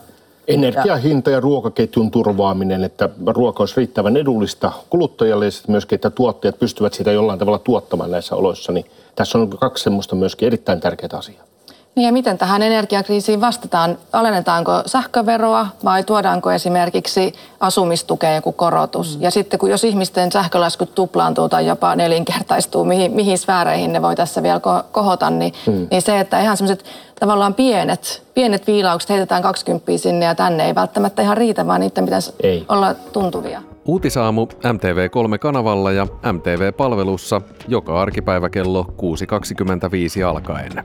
Energiahinta 0.49 1.31
ja 1.31 1.41
ruokaketjun 1.41 2.11
turvaaminen, 2.11 2.85
että 2.85 3.09
ruoka 3.27 3.63
olisi 3.63 3.75
riittävän 3.77 4.17
edullista 4.17 4.73
kuluttajalle 4.91 5.45
ja 5.45 5.51
sitten 5.51 5.71
myöskin, 5.71 5.95
että 5.95 6.11
tuottajat 6.11 6.59
pystyvät 6.59 6.95
sitä 6.95 7.13
jollain 7.13 7.39
tavalla 7.39 7.59
tuottamaan 7.59 8.11
näissä 8.11 8.37
oloissa. 8.37 8.73
Niin 8.73 8.87
tässä 9.15 9.39
on 9.39 9.51
kaksi 9.51 9.85
semmoista 9.85 10.15
myöskin 10.15 10.47
erittäin 10.47 10.81
tärkeää 10.81 11.19
asiaa. 11.19 11.45
Niin 11.95 12.07
ja 12.07 12.13
miten 12.13 12.39
tähän 12.39 12.63
energiakriisiin 12.63 13.41
vastataan? 13.41 13.99
Alennetaanko 14.13 14.83
sähköveroa 14.87 15.67
vai 15.85 16.05
tuodaanko 16.05 16.53
esimerkiksi 16.53 17.33
asumistukeen 17.61 18.35
joku 18.35 18.53
korotus? 18.53 19.17
Mm. 19.17 19.23
Ja 19.23 19.31
sitten 19.31 19.61
kun 19.61 19.71
jos 19.71 19.85
ihmisten 19.85 20.33
sähkölaskut 20.33 20.95
tuplaantuu 20.95 21.49
tai 21.49 21.67
jopa 21.67 21.97
nelinkertaistuu, 21.97 22.85
mihin, 22.85 23.13
mihin 23.13 23.39
sfääreihin 23.39 23.93
ne 23.93 24.03
voi 24.03 24.17
tässä 24.17 24.43
vielä 24.43 24.61
kohota, 24.93 25.31
niin, 25.31 25.53
mm. 25.67 25.87
niin 25.91 26.03
se, 26.03 26.21
että 26.21 26.41
ihan 26.41 26.57
semmoiset 26.57 26.85
tavallaan 27.21 27.55
pienet, 27.55 28.23
pienet 28.35 28.67
viilaukset 28.67 29.11
heitetään 29.11 29.43
20 29.43 29.93
sinne 29.97 30.27
ja 30.27 30.35
tänne 30.35 30.67
ei 30.67 30.75
välttämättä 30.75 31.23
ihan 31.23 31.37
riitä, 31.37 31.67
vaan 31.67 31.81
niiden 31.81 32.05
pitäisi 32.05 32.35
ei. 32.41 32.65
olla 32.69 32.95
tuntuvia. 32.95 33.63
Uutisaamu 33.85 34.47
MTV3-kanavalla 34.47 35.93
ja 35.93 36.07
MTV-palvelussa 36.33 37.41
joka 37.69 38.03
arkipäivä 38.03 38.49
kello 38.49 38.87
6.25 40.21 40.27
alkaen. 40.27 40.85